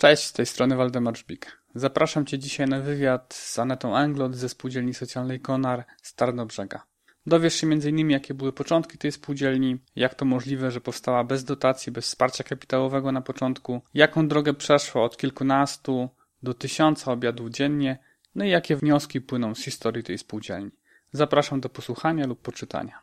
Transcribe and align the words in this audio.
Cześć, 0.00 0.24
z 0.24 0.32
tej 0.32 0.46
strony 0.46 0.76
Waldemar 0.76 1.16
Żbik. 1.16 1.60
Zapraszam 1.74 2.26
Cię 2.26 2.38
dzisiaj 2.38 2.66
na 2.66 2.80
wywiad 2.80 3.34
z 3.34 3.58
Anetą 3.58 3.96
Anglot 3.96 4.36
ze 4.36 4.48
Spółdzielni 4.48 4.94
Socjalnej 4.94 5.40
Konar 5.40 5.84
z 6.02 6.14
Tarnobrzega. 6.14 6.82
Dowiesz 7.26 7.54
się 7.54 7.66
m.in. 7.66 8.10
jakie 8.10 8.34
były 8.34 8.52
początki 8.52 8.98
tej 8.98 9.12
spółdzielni, 9.12 9.78
jak 9.96 10.14
to 10.14 10.24
możliwe, 10.24 10.70
że 10.70 10.80
powstała 10.80 11.24
bez 11.24 11.44
dotacji, 11.44 11.92
bez 11.92 12.04
wsparcia 12.04 12.44
kapitałowego 12.44 13.12
na 13.12 13.20
początku, 13.20 13.80
jaką 13.94 14.28
drogę 14.28 14.54
przeszła 14.54 15.02
od 15.02 15.16
kilkunastu 15.16 16.08
do 16.42 16.54
tysiąca 16.54 17.12
obiadów 17.12 17.50
dziennie, 17.50 17.98
no 18.34 18.44
i 18.44 18.50
jakie 18.50 18.76
wnioski 18.76 19.20
płyną 19.20 19.54
z 19.54 19.62
historii 19.62 20.04
tej 20.04 20.18
spółdzielni. 20.18 20.70
Zapraszam 21.12 21.60
do 21.60 21.68
posłuchania 21.68 22.26
lub 22.26 22.42
poczytania. 22.42 23.02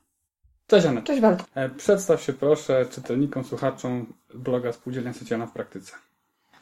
Cześć 0.68 0.86
Anet. 0.86 1.06
Cześć 1.06 1.22
Wald. 1.22 1.46
E, 1.56 1.70
Przedstaw 1.70 2.22
się 2.22 2.34
proszę 2.34 2.86
czytelnikom, 2.92 3.44
słuchaczom 3.44 4.14
bloga 4.34 4.74
Spółdzielnia 4.74 5.14
Socjalna 5.14 5.48
w 5.48 5.52
praktyce. 5.52 6.07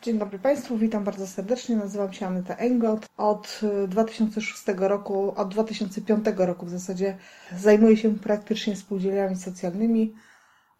Dzień 0.05 0.19
dobry 0.19 0.39
Państwu, 0.39 0.77
witam 0.77 1.03
bardzo 1.03 1.27
serdecznie. 1.27 1.75
Nazywam 1.75 2.13
się 2.13 2.27
Aneta 2.27 2.55
Englot. 2.55 3.05
Od 3.17 3.61
y, 3.83 3.87
2006 3.87 4.63
roku, 4.77 5.33
od 5.35 5.49
2005 5.49 6.25
roku 6.37 6.65
w 6.65 6.69
zasadzie 6.69 7.17
zajmuję 7.57 7.97
się 7.97 8.19
praktycznie 8.19 8.75
spółdzielniami 8.75 9.35
socjalnymi. 9.35 10.13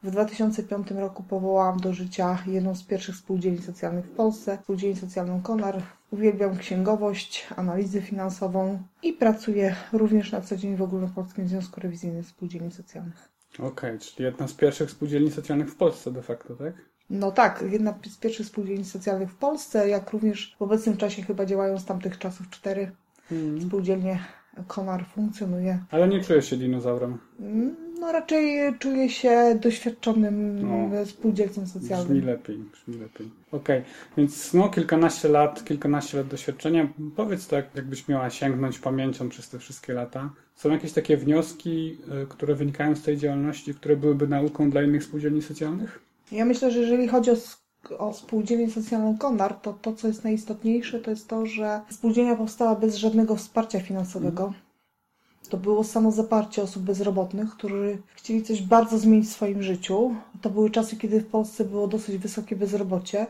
W 0.03 0.11
2005 0.11 0.91
roku 0.91 1.23
powołałam 1.23 1.80
do 1.80 1.93
życia 1.93 2.38
jedną 2.47 2.75
z 2.75 2.83
pierwszych 2.83 3.16
spółdzielni 3.16 3.61
socjalnych 3.61 4.05
w 4.05 4.16
Polsce, 4.16 4.57
spółdzielnię 4.63 4.95
socjalną 4.95 5.41
Konar. 5.41 5.81
Uwielbiam 6.11 6.57
księgowość, 6.57 7.47
analizę 7.55 8.02
finansową 8.02 8.80
i 9.03 9.13
pracuję 9.13 9.75
również 9.94 10.31
na 10.31 10.41
co 10.41 10.57
dzień 10.57 10.75
w 10.75 10.81
Ogólnopolskim 10.81 11.47
Związku 11.47 11.81
Rewizyjnym 11.81 12.23
Spółdzielni 12.23 12.71
Socjalnych. 12.71 13.30
Okej, 13.59 13.99
czyli 13.99 14.23
jedna 14.23 14.47
z 14.47 14.53
pierwszych 14.53 14.91
spółdzielni 14.91 15.31
socjalnych 15.31 15.71
w 15.71 15.75
Polsce 15.75 16.11
de 16.11 16.21
facto, 16.21 16.55
tak? 16.55 16.95
No 17.09 17.32
tak, 17.32 17.64
jedna 17.72 17.94
z 18.09 18.18
pierwszych 18.18 18.45
spółdzielni 18.45 18.86
socjalnych 18.86 19.30
w 19.32 19.36
Polsce, 19.36 19.90
jak 19.90 20.12
również 20.12 20.55
w 20.59 20.62
obecnym 20.62 20.98
czasie 20.98 21.22
chyba 21.22 21.45
działają 21.45 21.80
z 21.80 21.86
tamtych 21.86 22.18
czasów 22.18 22.50
cztery 22.50 22.91
spółdzielnie. 23.67 24.20
Konar 24.67 25.06
funkcjonuje. 25.06 25.80
Ale 25.92 26.08
nie 26.08 26.23
czujesz 26.23 26.50
się 26.50 26.58
dinozaurem. 26.58 27.17
No 28.00 28.12
raczej 28.12 28.73
czuję 28.80 29.09
się 29.09 29.59
doświadczonym 29.62 30.62
No. 30.70 31.06
spółdzielcą 31.06 31.62
Brzmi 31.62 31.81
socjalnym. 31.81 32.25
lepiej, 32.25 32.58
brzmi 32.58 32.97
lepiej. 32.97 33.30
Okej, 33.52 33.84
więc 34.17 34.53
no 34.53 34.69
kilkanaście 34.69 35.30
lat, 35.30 35.64
kilkanaście 35.66 36.17
lat 36.17 36.28
doświadczenia. 36.28 36.88
Powiedz 37.16 37.47
tak, 37.47 37.66
jakbyś 37.75 38.08
miała 38.08 38.30
sięgnąć 38.30 38.80
pamięcią 38.80 39.30
przez 39.30 39.50
te 39.50 39.59
wszystkie 39.59 39.94
lata. 39.94 40.30
Są 40.56 40.72
jakieś 40.72 40.92
takie 40.94 41.17
wnioski, 41.17 41.97
y, 42.23 42.28
które 42.28 42.56
wynikają 42.56 42.95
z 42.95 43.02
tej 43.02 43.17
działalności, 43.17 43.73
które 43.73 43.95
byłyby 43.95 44.28
nauką 44.28 44.69
dla 44.69 44.81
innych 44.84 45.03
spółdzielni 45.03 45.42
socjalnych? 45.42 46.00
Ja 46.31 46.45
myślę, 46.45 46.72
że 46.72 46.80
jeżeli 46.80 47.08
chodzi 47.08 47.31
o, 47.31 47.36
o 47.98 48.14
spółdzielnię 48.14 48.72
socjalną 48.72 49.18
Konar, 49.18 49.54
to 49.54 49.73
to, 49.73 49.94
co 49.94 50.08
jest 50.08 50.23
najistotniejsze, 50.23 51.00
to 51.00 51.09
jest 51.12 51.28
to, 51.28 51.45
że 51.45 51.81
spółdzielnia 51.90 52.36
powstała 52.36 52.76
bez 52.76 52.95
żadnego 52.95 53.36
wsparcia 53.36 53.80
finansowego. 53.80 54.53
To 55.50 55.58
było 55.58 55.84
samo 55.84 56.12
zaparcie 56.12 56.62
osób 56.62 56.84
bezrobotnych, 56.84 57.50
którzy 57.52 57.98
chcieli 58.16 58.44
coś 58.44 58.62
bardzo 58.62 58.98
zmienić 58.98 59.28
w 59.28 59.31
swoim 59.31 59.64
życiu. 59.64 60.16
To 60.42 60.50
były 60.50 60.70
czasy, 60.70 60.98
kiedy 60.98 61.20
w 61.20 61.28
Polsce 61.28 61.66
było 61.66 61.88
dosyć 61.88 62.18
wysokie 62.18 62.56
bezrobocie 62.56 63.28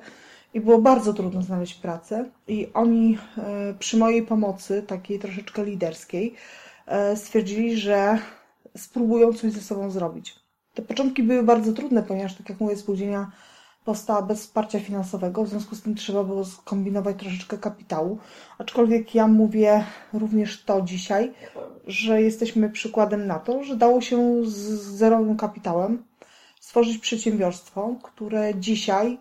i 0.54 0.62
było 0.62 0.82
bardzo 0.82 1.14
trudno 1.14 1.42
znaleźć 1.42 1.73
pracę. 1.73 2.30
I 2.48 2.68
oni 2.73 3.18
e, 3.38 3.73
przy 3.80 3.98
mojej 3.98 4.23
pomocy, 4.23 4.84
takiej 4.88 5.20
troszeczkę 5.20 5.66
liderskiej, 5.66 6.36
e, 6.86 7.18
stwierdzili, 7.18 7.78
że 7.78 8.20
spróbują 8.78 9.34
coś 9.34 9.52
ze 9.52 9.62
sobą 9.62 9.90
zrobić. 9.92 10.45
Te 10.76 10.81
początki 10.81 11.23
były 11.23 11.44
bardzo 11.44 11.73
trudne, 11.73 12.04
ponieważ, 12.04 12.36
tak 12.36 12.50
jak 12.50 12.59
mówię, 12.59 12.78
spółdzielnia 12.78 13.31
powstała 13.86 14.22
bez 14.22 14.40
wsparcia 14.40 14.80
finansowego, 14.80 15.44
w 15.44 15.50
związku 15.50 15.76
z 15.76 15.82
tym 15.82 15.95
trzeba 15.95 16.23
było 16.23 16.45
skombinować 16.45 17.16
troszeczkę 17.20 17.58
kapitału. 17.58 18.17
Aczkolwiek 18.58 19.16
ja 19.16 19.28
mówię 19.28 19.84
również 20.14 20.64
to 20.64 20.82
dzisiaj, 20.82 21.34
że 21.88 22.22
jesteśmy 22.22 22.70
przykładem 22.70 23.28
na 23.28 23.40
to, 23.40 23.64
że 23.64 23.76
dało 23.76 24.02
się 24.02 24.45
z 24.45 24.55
zerowym 24.82 25.38
kapitałem 25.38 26.04
stworzyć 26.60 26.98
przedsiębiorstwo, 26.98 27.95
które 28.04 28.55
dzisiaj, 28.55 29.17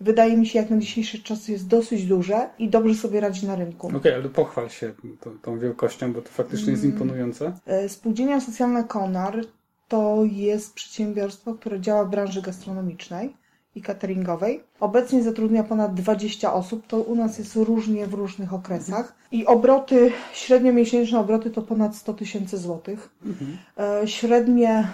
wydaje 0.00 0.36
mi 0.36 0.46
się, 0.46 0.58
jak 0.58 0.70
na 0.70 0.78
dzisiejszy 0.78 1.22
czas 1.22 1.48
jest 1.48 1.66
dosyć 1.66 2.04
duże 2.04 2.48
i 2.58 2.68
dobrze 2.68 2.94
sobie 2.94 3.20
radzi 3.20 3.46
na 3.46 3.56
rynku. 3.56 3.92
Okej, 3.96 4.14
ale 4.14 4.28
pochwal 4.28 4.68
się 4.68 4.94
tą, 5.20 5.38
tą 5.38 5.58
wielkością, 5.58 6.12
bo 6.12 6.22
to 6.22 6.28
faktycznie 6.28 6.72
jest 6.72 6.84
imponujące. 6.84 7.52
E, 7.66 7.88
Spółdzielnia 7.88 8.40
Socjalna 8.40 8.82
Konar 8.82 9.40
to 9.88 10.18
jest 10.24 10.74
przedsiębiorstwo, 10.74 11.54
które 11.54 11.80
działa 11.80 12.04
w 12.04 12.10
branży 12.10 12.42
gastronomicznej 12.42 13.34
i 13.74 13.82
cateringowej. 13.82 14.60
Obecnie 14.80 15.22
zatrudnia 15.22 15.62
ponad 15.64 15.94
20 15.94 16.54
osób, 16.54 16.86
to 16.86 17.00
u 17.00 17.14
nas 17.14 17.38
jest 17.38 17.56
różnie 17.56 18.06
w 18.06 18.14
różnych 18.14 18.54
okresach 18.54 19.14
i 19.32 19.46
obroty, 19.46 20.12
średnio 20.32 20.72
miesięczne 20.72 21.18
obroty 21.18 21.50
to 21.50 21.62
ponad 21.62 21.96
100 21.96 22.14
tysięcy 22.14 22.58
złotych. 22.58 23.10
E, 23.78 24.08
Średnie, 24.08 24.88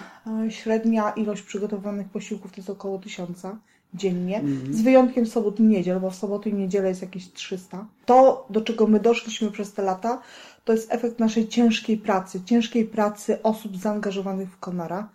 e, 0.47 0.51
średnia 0.51 1.11
ilość 1.11 1.41
przygotowanych 1.41 2.09
posiłków 2.09 2.51
to 2.51 2.57
jest 2.57 2.69
około 2.69 2.99
1000 2.99 3.45
dziennie, 3.93 4.41
z 4.71 4.81
wyjątkiem 4.81 5.25
sobot 5.25 5.59
i 5.59 5.63
niedziel, 5.63 5.99
bo 5.99 6.09
w 6.09 6.15
soboty 6.15 6.49
i 6.49 6.53
niedzielę 6.53 6.89
jest 6.89 7.01
jakieś 7.01 7.31
300. 7.33 7.85
To, 8.05 8.47
do 8.49 8.61
czego 8.61 8.87
my 8.87 8.99
doszliśmy 8.99 9.51
przez 9.51 9.73
te 9.73 9.81
lata, 9.81 10.21
to 10.65 10.73
jest 10.73 10.93
efekt 10.93 11.19
naszej 11.19 11.47
ciężkiej 11.47 11.97
pracy, 11.97 12.41
ciężkiej 12.45 12.85
pracy 12.85 13.41
osób 13.43 13.77
zaangażowanych 13.77 14.49
w 14.51 14.59
Konara. 14.59 15.09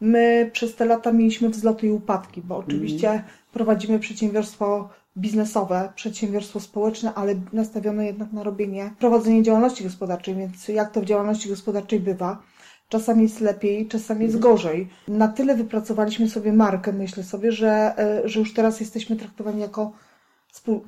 My 0.00 0.50
przez 0.52 0.74
te 0.74 0.84
lata 0.84 1.12
mieliśmy 1.12 1.48
wzloty 1.48 1.86
i 1.86 1.90
upadki, 1.90 2.42
bo 2.42 2.56
oczywiście 2.56 3.24
prowadzimy 3.52 3.98
przedsiębiorstwo 3.98 4.88
biznesowe, 5.16 5.92
przedsiębiorstwo 5.94 6.60
społeczne, 6.60 7.14
ale 7.14 7.34
nastawione 7.52 8.06
jednak 8.06 8.32
na 8.32 8.42
robienie, 8.42 8.94
prowadzenie 8.98 9.42
działalności 9.42 9.84
gospodarczej, 9.84 10.34
więc 10.34 10.68
jak 10.68 10.92
to 10.92 11.00
w 11.00 11.04
działalności 11.04 11.48
gospodarczej 11.48 12.00
bywa, 12.00 12.42
czasami 12.88 13.22
jest 13.22 13.40
lepiej, 13.40 13.88
czasami 13.88 14.24
jest 14.24 14.38
gorzej. 14.38 14.88
Na 15.08 15.28
tyle 15.28 15.56
wypracowaliśmy 15.56 16.28
sobie 16.28 16.52
markę, 16.52 16.92
myślę 16.92 17.22
sobie, 17.22 17.52
że, 17.52 17.94
e, 17.98 18.28
że 18.28 18.40
już 18.40 18.54
teraz 18.54 18.80
jesteśmy 18.80 19.16
traktowani 19.16 19.60
jako 19.60 19.92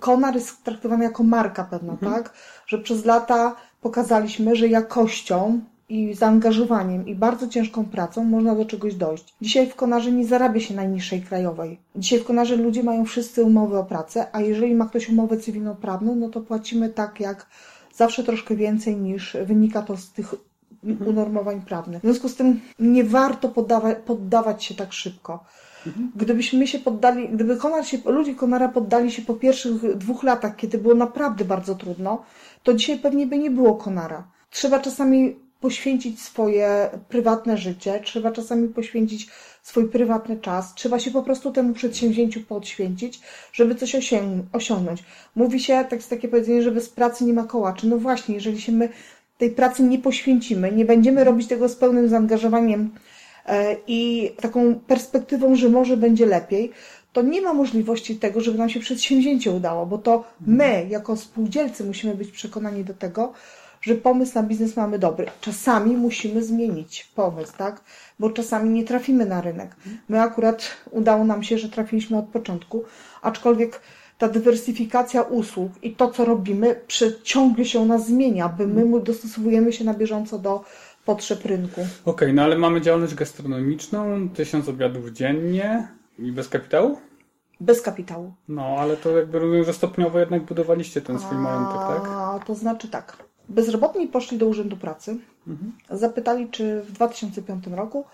Konar 0.00 0.34
jest 0.34 0.64
traktowany 0.64 1.04
jako 1.04 1.22
marka 1.22 1.64
pewna, 1.64 1.97
tak? 1.97 2.32
Że 2.66 2.78
przez 2.78 3.04
lata 3.04 3.56
pokazaliśmy, 3.81 4.56
że 4.56 4.69
jakością 4.69 5.60
i 5.88 6.14
zaangażowaniem 6.14 7.06
i 7.06 7.14
bardzo 7.14 7.48
ciężką 7.48 7.84
pracą 7.84 8.25
można 8.25 8.54
do 8.54 8.64
czegoś 8.64 8.94
dojść. 8.94 9.34
Dzisiaj 9.41 9.66
w 9.70 9.75
Konarze 9.75 10.12
nie 10.12 10.26
zarabia 10.26 10.60
się 10.60 10.75
najniższej 10.75 11.22
krajowej. 11.22 11.78
Dzisiaj 11.97 12.19
w 12.19 12.25
Konarze 12.25 12.56
ludzie 12.56 12.82
mają 12.82 13.04
wszyscy 13.04 13.44
umowy 13.44 13.78
o 13.78 13.84
pracę, 13.84 14.26
a 14.32 14.41
jeżeli 14.41 14.75
ma 14.75 14.86
ktoś 14.86 15.09
umowę 15.09 15.36
cywilnoprawną, 15.36 16.16
no 16.16 16.28
to 16.28 16.41
płacimy 16.41 16.88
tak 16.88 17.20
jak 17.20 17.47
zawsze 17.94 18.25
troszkę 18.25 18.56
więcej 18.56 18.97
niż 18.97 19.36
wynika 19.44 19.82
to 19.82 19.97
z 19.97 20.12
tych 20.12 20.34
unormowań 21.06 21.60
prawnych. 21.60 21.98
W 21.98 22.04
związku 22.04 22.28
z 22.28 22.36
tym 22.36 22.60
nie 22.78 23.04
warto 23.04 23.48
poddawa- 23.48 23.94
poddawać 23.94 24.65
się 24.65 24.75
tak 24.75 24.92
szybko. 24.92 25.44
Gdybyśmy 26.16 26.66
się 26.66 26.78
poddali, 26.78 27.28
gdyby 27.28 27.56
Konar 27.56 27.86
się, 27.86 27.98
ludzie 28.04 28.34
Konara 28.34 28.69
poddali 28.69 29.10
się 29.10 29.22
po 29.22 29.34
pierwszych 29.34 29.97
dwóch 29.97 30.22
latach, 30.22 30.56
kiedy 30.56 30.78
było 30.78 30.94
naprawdę 30.94 31.44
bardzo 31.44 31.75
trudno, 31.75 32.22
to 32.66 32.75
dzisiaj 32.75 32.99
pewnie 32.99 33.27
by 33.27 33.38
nie 33.38 33.50
było 33.50 33.75
Konara. 33.75 34.28
Trzeba 34.50 34.78
czasami 34.81 35.37
poświęcić 35.60 36.21
swoje 36.22 36.91
prywatne 37.09 37.59
życie, 37.59 38.00
trzeba 38.04 38.31
czasami 38.32 38.69
poświęcić 38.69 39.28
swój 39.62 39.88
prywatny 39.88 40.37
czas, 40.37 40.75
trzeba 40.75 41.00
się 41.00 41.10
po 41.10 41.22
prostu 41.22 41.53
temu 41.53 41.75
przedsięwzięciu 41.75 42.41
podświęcić, 42.41 43.21
żeby 43.53 43.75
coś 43.75 43.94
osią- 43.94 44.43
osiągnąć. 44.53 45.04
Mówi 45.37 45.60
się, 45.60 45.72
tak 45.72 45.93
jest 45.93 46.10
takie 46.10 46.28
powiedzenie, 46.28 46.62
że 46.62 46.71
bez 46.71 46.88
pracy 46.88 47.25
nie 47.25 47.32
ma 47.32 47.44
kołaczy. 47.44 47.87
No 47.87 47.99
właśnie, 47.99 48.34
jeżeli 48.34 48.60
się 48.60 48.72
my 48.72 48.88
tej 49.38 49.50
pracy 49.50 49.83
nie 49.83 49.98
poświęcimy, 49.98 50.72
nie 50.72 50.84
będziemy 50.84 51.25
robić 51.25 51.48
tego 51.48 51.69
z 51.69 51.77
pełnym 51.77 52.09
zaangażowaniem 52.09 52.91
e, 53.47 53.77
i 53.87 54.31
taką 54.41 54.75
perspektywą, 54.75 55.56
że 55.56 55.69
może 55.69 55.97
będzie 55.97 56.27
lepiej, 56.27 56.72
to 57.16 57.22
nie 57.22 57.43
ma 57.43 57.54
możliwości 57.54 58.16
tego, 58.16 58.41
żeby 58.41 58.59
nam 58.59 58.69
się 58.69 58.81
przedsięwzięcie 58.81 59.50
udało, 59.50 59.87
bo 59.87 59.99
to 59.99 60.25
my, 60.41 60.86
jako 60.91 61.16
spółdzielcy, 61.16 61.84
musimy 61.84 62.15
być 62.15 62.30
przekonani 62.30 62.84
do 62.84 62.95
tego, 62.95 63.33
że 63.80 63.95
pomysł 63.95 64.34
na 64.34 64.42
biznes 64.42 64.77
mamy 64.77 64.98
dobry. 64.98 65.27
Czasami 65.41 65.97
musimy 65.97 66.45
zmienić 66.45 67.04
pomysł, 67.15 67.53
tak? 67.59 67.80
Bo 68.18 68.30
czasami 68.30 68.71
nie 68.71 68.84
trafimy 68.84 69.27
na 69.27 69.41
rynek. 69.41 69.77
My 70.09 70.21
akurat 70.21 70.77
udało 70.91 71.24
nam 71.24 71.42
się, 71.42 71.59
że 71.59 71.68
trafiliśmy 71.68 72.18
od 72.18 72.27
początku, 72.27 72.84
aczkolwiek 73.22 73.80
ta 74.18 74.28
dywersyfikacja 74.28 75.22
usług 75.22 75.72
i 75.83 75.92
to, 75.92 76.10
co 76.10 76.24
robimy, 76.24 76.80
ciągle 77.22 77.65
się 77.65 77.80
u 77.80 77.84
nas 77.84 78.07
zmienia, 78.07 78.48
by 78.48 78.66
my 78.66 79.01
dostosowujemy 79.01 79.72
się 79.72 79.84
na 79.84 79.95
bieżąco 79.95 80.39
do 80.39 80.65
potrzeb 81.04 81.45
rynku. 81.45 81.86
Okej, 82.04 82.34
no 82.34 82.42
ale 82.42 82.59
mamy 82.59 82.80
działalność 82.80 83.15
gastronomiczną, 83.15 84.28
tysiąc 84.28 84.68
obiadów 84.68 85.10
dziennie 85.10 85.89
i 86.18 86.33
bez 86.33 86.48
kapitału? 86.48 86.98
Bez 87.60 87.83
kapitału. 87.83 88.34
No, 88.48 88.77
ale 88.78 88.97
to 88.97 89.18
jakby 89.18 89.65
że 89.65 89.72
stopniowo 89.72 90.18
jednak 90.18 90.45
budowaliście 90.45 91.01
ten 91.01 91.18
swój 91.18 91.39
majątek, 91.39 91.78
tak? 91.78 92.10
A, 92.10 92.41
to 92.47 92.54
znaczy 92.54 92.89
tak. 92.89 93.16
Bezrobotni 93.48 94.09
poszli 94.09 94.39
do 94.39 94.47
Urzędu 94.47 94.77
Pracy, 94.77 95.16
zapytali, 95.91 96.48
czy 96.51 96.83
w 96.83 96.92
2005 96.92 97.66
roku, 97.66 98.04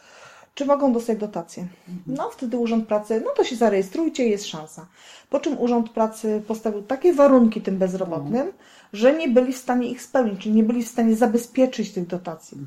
czy 0.55 0.67
mogą 0.67 0.93
dostać 0.93 1.19
dotację. 1.19 1.67
No 2.07 2.31
wtedy 2.31 2.57
Urząd 2.57 2.89
Pracy, 2.89 3.23
no 3.25 3.31
to 3.37 3.45
się 3.45 3.57
zarejestrujcie, 3.57 4.29
jest 4.29 4.47
szansa. 4.47 4.87
Po 5.31 5.41
czym 5.41 5.59
Urząd 5.59 5.91
Pracy 5.91 6.43
postawił 6.49 6.83
takie 6.83 7.13
warunki 7.13 7.61
tym 7.61 7.79
bezrobotnym, 7.79 8.53
że 8.93 9.15
nie 9.17 9.29
byli 9.29 9.53
w 9.53 9.59
stanie 9.59 9.89
ich 9.89 10.03
spełnić, 10.03 10.41
czyli 10.41 10.55
nie 10.55 10.63
byli 10.63 10.83
w 10.83 10.89
stanie 10.89 11.17
zabezpieczyć 11.17 11.93
tych 11.93 12.07
dotacji. 12.07 12.59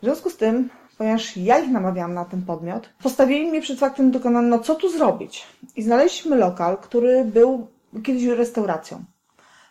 W 0.00 0.04
związku 0.04 0.30
z 0.30 0.36
tym, 0.36 0.70
ponieważ 1.00 1.36
ja 1.36 1.58
ich 1.58 1.70
namawiałam 1.70 2.14
na 2.14 2.24
ten 2.24 2.42
podmiot, 2.42 2.88
postawili 3.02 3.50
mnie 3.50 3.60
przed 3.60 3.78
faktem 3.78 4.10
dokonanym, 4.10 4.50
no 4.50 4.58
co 4.58 4.74
tu 4.74 4.90
zrobić? 4.90 5.46
I 5.76 5.82
znaleźliśmy 5.82 6.36
lokal, 6.36 6.76
który 6.78 7.24
był 7.24 7.66
kiedyś 8.04 8.24
restauracją. 8.24 9.04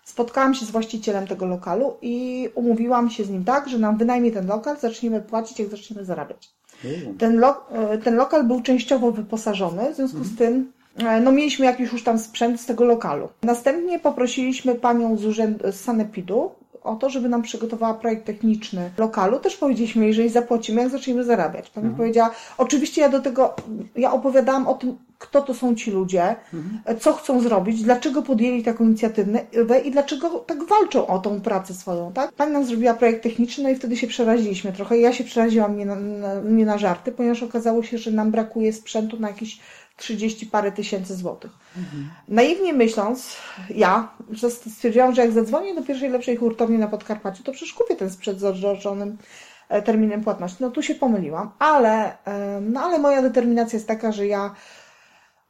Spotkałam 0.03 0.53
się 0.53 0.65
z 0.65 0.71
właścicielem 0.71 1.27
tego 1.27 1.45
lokalu 1.45 1.97
i 2.01 2.49
umówiłam 2.55 3.09
się 3.09 3.23
z 3.23 3.29
nim 3.29 3.43
tak, 3.45 3.69
że 3.69 3.79
nam 3.79 3.97
wynajmie 3.97 4.31
ten 4.31 4.47
lokal, 4.47 4.79
zaczniemy 4.79 5.21
płacić, 5.21 5.59
jak 5.59 5.69
zaczniemy 5.69 6.05
zarabiać. 6.05 6.49
Ten, 7.17 7.39
lo, 7.39 7.71
e, 7.71 7.97
ten 7.97 8.15
lokal 8.15 8.43
był 8.43 8.61
częściowo 8.61 9.11
wyposażony, 9.11 9.93
w 9.93 9.95
związku 9.95 10.23
z 10.23 10.37
tym 10.37 10.71
e, 10.97 11.21
no 11.21 11.31
mieliśmy 11.31 11.65
jakiś 11.65 11.91
już 11.91 12.03
tam 12.03 12.19
sprzęt 12.19 12.61
z 12.61 12.65
tego 12.65 12.85
lokalu. 12.85 13.29
Następnie 13.43 13.99
poprosiliśmy 13.99 14.75
panią 14.75 15.17
z, 15.17 15.25
urzędu, 15.25 15.71
z 15.71 15.75
Sanepidu 15.75 16.51
o 16.83 16.95
to, 16.95 17.09
żeby 17.09 17.29
nam 17.29 17.41
przygotowała 17.41 17.93
projekt 17.93 18.25
techniczny 18.25 18.91
lokalu. 18.97 19.39
Też 19.39 19.57
powiedzieliśmy 19.57 20.03
jej, 20.03 20.13
że 20.13 20.21
jej 20.21 20.29
zapłacimy, 20.29 20.81
jak 20.81 20.91
zaczniemy 20.91 21.23
zarabiać. 21.23 21.69
Pani 21.69 21.89
powiedziała, 21.95 22.31
oczywiście 22.57 23.01
ja 23.01 23.09
do 23.09 23.19
tego, 23.19 23.55
ja 23.95 24.11
opowiadałam 24.11 24.67
o 24.67 24.73
tym, 24.73 24.97
kto 25.19 25.41
to 25.41 25.53
są 25.53 25.75
ci 25.75 25.91
ludzie, 25.91 26.35
co 26.99 27.13
chcą 27.13 27.41
zrobić, 27.41 27.83
dlaczego 27.83 28.21
podjęli 28.21 28.63
taką 28.63 28.83
inicjatywę 28.83 29.79
i 29.85 29.91
dlaczego 29.91 30.29
tak 30.29 30.63
walczą 30.63 31.07
o 31.07 31.19
tą 31.19 31.41
pracę 31.41 31.73
swoją, 31.73 32.13
tak? 32.13 32.31
Pani 32.31 32.53
nam 32.53 32.65
zrobiła 32.65 32.93
projekt 32.93 33.23
techniczny, 33.23 33.63
no 33.63 33.69
i 33.69 33.75
wtedy 33.75 33.97
się 33.97 34.07
przeraziliśmy 34.07 34.73
trochę. 34.73 34.97
Ja 34.97 35.13
się 35.13 35.23
przeraziłam 35.23 35.77
nie 35.77 35.85
na, 35.85 35.95
na, 35.95 36.41
nie 36.41 36.65
na 36.65 36.77
żarty, 36.77 37.11
ponieważ 37.11 37.43
okazało 37.43 37.83
się, 37.83 37.97
że 37.97 38.11
nam 38.11 38.31
brakuje 38.31 38.73
sprzętu 38.73 39.19
na 39.19 39.27
jakieś 39.27 39.59
30 39.99 40.45
parę 40.45 40.71
tysięcy 40.71 41.15
złotych. 41.15 41.51
Naiwnie 42.27 42.73
myśląc, 42.73 43.35
ja 43.69 44.11
stwierdziłam, 44.69 45.15
że 45.15 45.21
jak 45.21 45.31
zadzwonię 45.31 45.75
do 45.75 45.83
pierwszej 45.83 46.09
lepszej 46.09 46.37
hurtowni 46.37 46.77
na 46.77 46.87
Podkarpaciu, 46.87 47.43
to 47.43 47.51
przecież 47.51 47.73
kupię 47.73 47.95
ten 47.95 48.09
sprzęt 48.09 48.39
z 48.39 48.43
odroczonym 48.43 49.17
e, 49.69 49.81
terminem 49.81 50.23
płatności. 50.23 50.57
No 50.61 50.71
tu 50.71 50.81
się 50.81 50.95
pomyliłam, 50.95 51.51
ale, 51.59 52.17
e, 52.25 52.61
no, 52.61 52.81
ale 52.81 52.99
moja 52.99 53.21
determinacja 53.21 53.77
jest 53.77 53.87
taka, 53.87 54.11
że 54.11 54.27
ja 54.27 54.55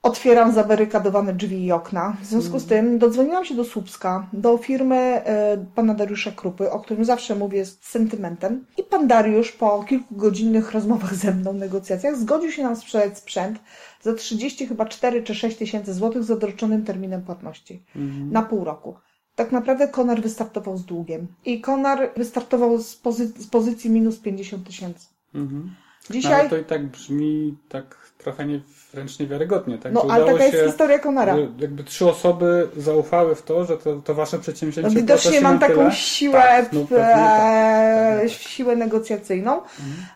otwieram 0.03 0.51
zabarykadowane 0.53 1.33
drzwi 1.33 1.65
i 1.65 1.71
okna. 1.71 2.17
W 2.21 2.25
związku 2.25 2.59
z 2.59 2.65
tym 2.65 2.99
dodzwoniłam 2.99 3.45
się 3.45 3.55
do 3.55 3.63
Słupska, 3.65 4.27
do 4.33 4.57
firmy 4.57 4.95
e, 4.95 5.65
pana 5.75 5.93
Dariusza 5.93 6.31
Krupy, 6.31 6.71
o 6.71 6.79
którym 6.79 7.05
zawsze 7.05 7.35
mówię 7.35 7.65
z 7.65 7.79
sentymentem. 7.81 8.65
I 8.77 8.83
pan 8.83 9.07
Dariusz 9.07 9.51
po 9.51 9.83
kilkugodzinnych 9.83 10.71
rozmowach 10.71 11.15
ze 11.15 11.31
mną, 11.33 11.53
negocjacjach, 11.53 12.15
zgodził 12.17 12.51
się 12.51 12.63
nam 12.63 12.75
sprzedać 12.75 13.17
sprzęt 13.17 13.59
za 14.01 14.13
30 14.13 14.67
chyba 14.67 14.85
4 14.85 15.23
czy 15.23 15.35
6 15.35 15.57
tysięcy 15.57 15.93
złotych 15.93 16.23
z 16.23 16.31
odroczonym 16.31 16.83
terminem 16.85 17.21
płatności 17.21 17.83
na 18.31 18.41
pół 18.41 18.63
roku. 18.63 18.95
Tak 19.35 19.51
naprawdę 19.51 19.87
Konar 19.87 20.21
wystartował 20.21 20.77
z 20.77 20.85
długiem. 20.85 21.27
I 21.45 21.61
Konar 21.61 22.11
wystartował 22.17 22.77
z, 22.77 23.01
pozy- 23.03 23.41
z 23.41 23.47
pozycji 23.47 23.89
minus 23.89 24.19
50 24.19 24.67
tysięcy. 24.67 25.07
Mhm. 25.35 25.75
Dzisiaj... 26.09 26.39
Ale 26.39 26.50
to 26.50 26.57
i 26.57 26.63
tak 26.63 26.85
brzmi 26.85 27.57
tak 27.69 27.97
trochę 28.17 28.45
nie, 28.45 28.59
wręcz 28.94 29.19
niewiarygodnie. 29.19 29.77
Tak, 29.77 29.94
No, 29.94 30.01
że 30.07 30.13
ale 30.13 30.25
taka 30.25 30.38
się, 30.39 30.44
jest 30.57 30.65
historia 30.67 31.00
Konara. 31.00 31.35
Jakby 31.59 31.83
trzy 31.83 32.06
osoby 32.09 32.67
zaufały 32.77 33.35
w 33.35 33.41
to, 33.41 33.65
że 33.65 33.77
to, 33.77 33.95
to 33.95 34.13
wasze 34.15 34.39
przedsięwzięcie 34.39 34.89
No, 34.89 34.95
widocznie 34.95 35.41
mam 35.41 35.59
taką 35.59 35.75
tyle. 35.75 35.91
siłę, 35.91 36.39
Tak, 36.41 36.73
no, 36.73 36.79
pewnie 36.81 36.97
tak, 36.97 37.41
e, 37.44 38.11
pewnie. 38.15 38.29
siłę 38.29 38.75
negocjacyjną. 38.75 39.61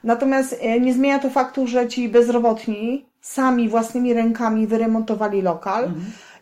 Natomiast 0.03 0.55
e, 0.61 0.79
nie 0.79 0.93
zmienia 0.93 1.19
to 1.19 1.29
faktu, 1.29 1.67
że 1.67 1.87
ci 1.87 2.09
bezrobotni 2.09 3.05
sami 3.21 3.69
własnymi 3.69 4.13
rękami 4.13 4.67
wyremontowali 4.67 5.41
lokal. 5.41 5.91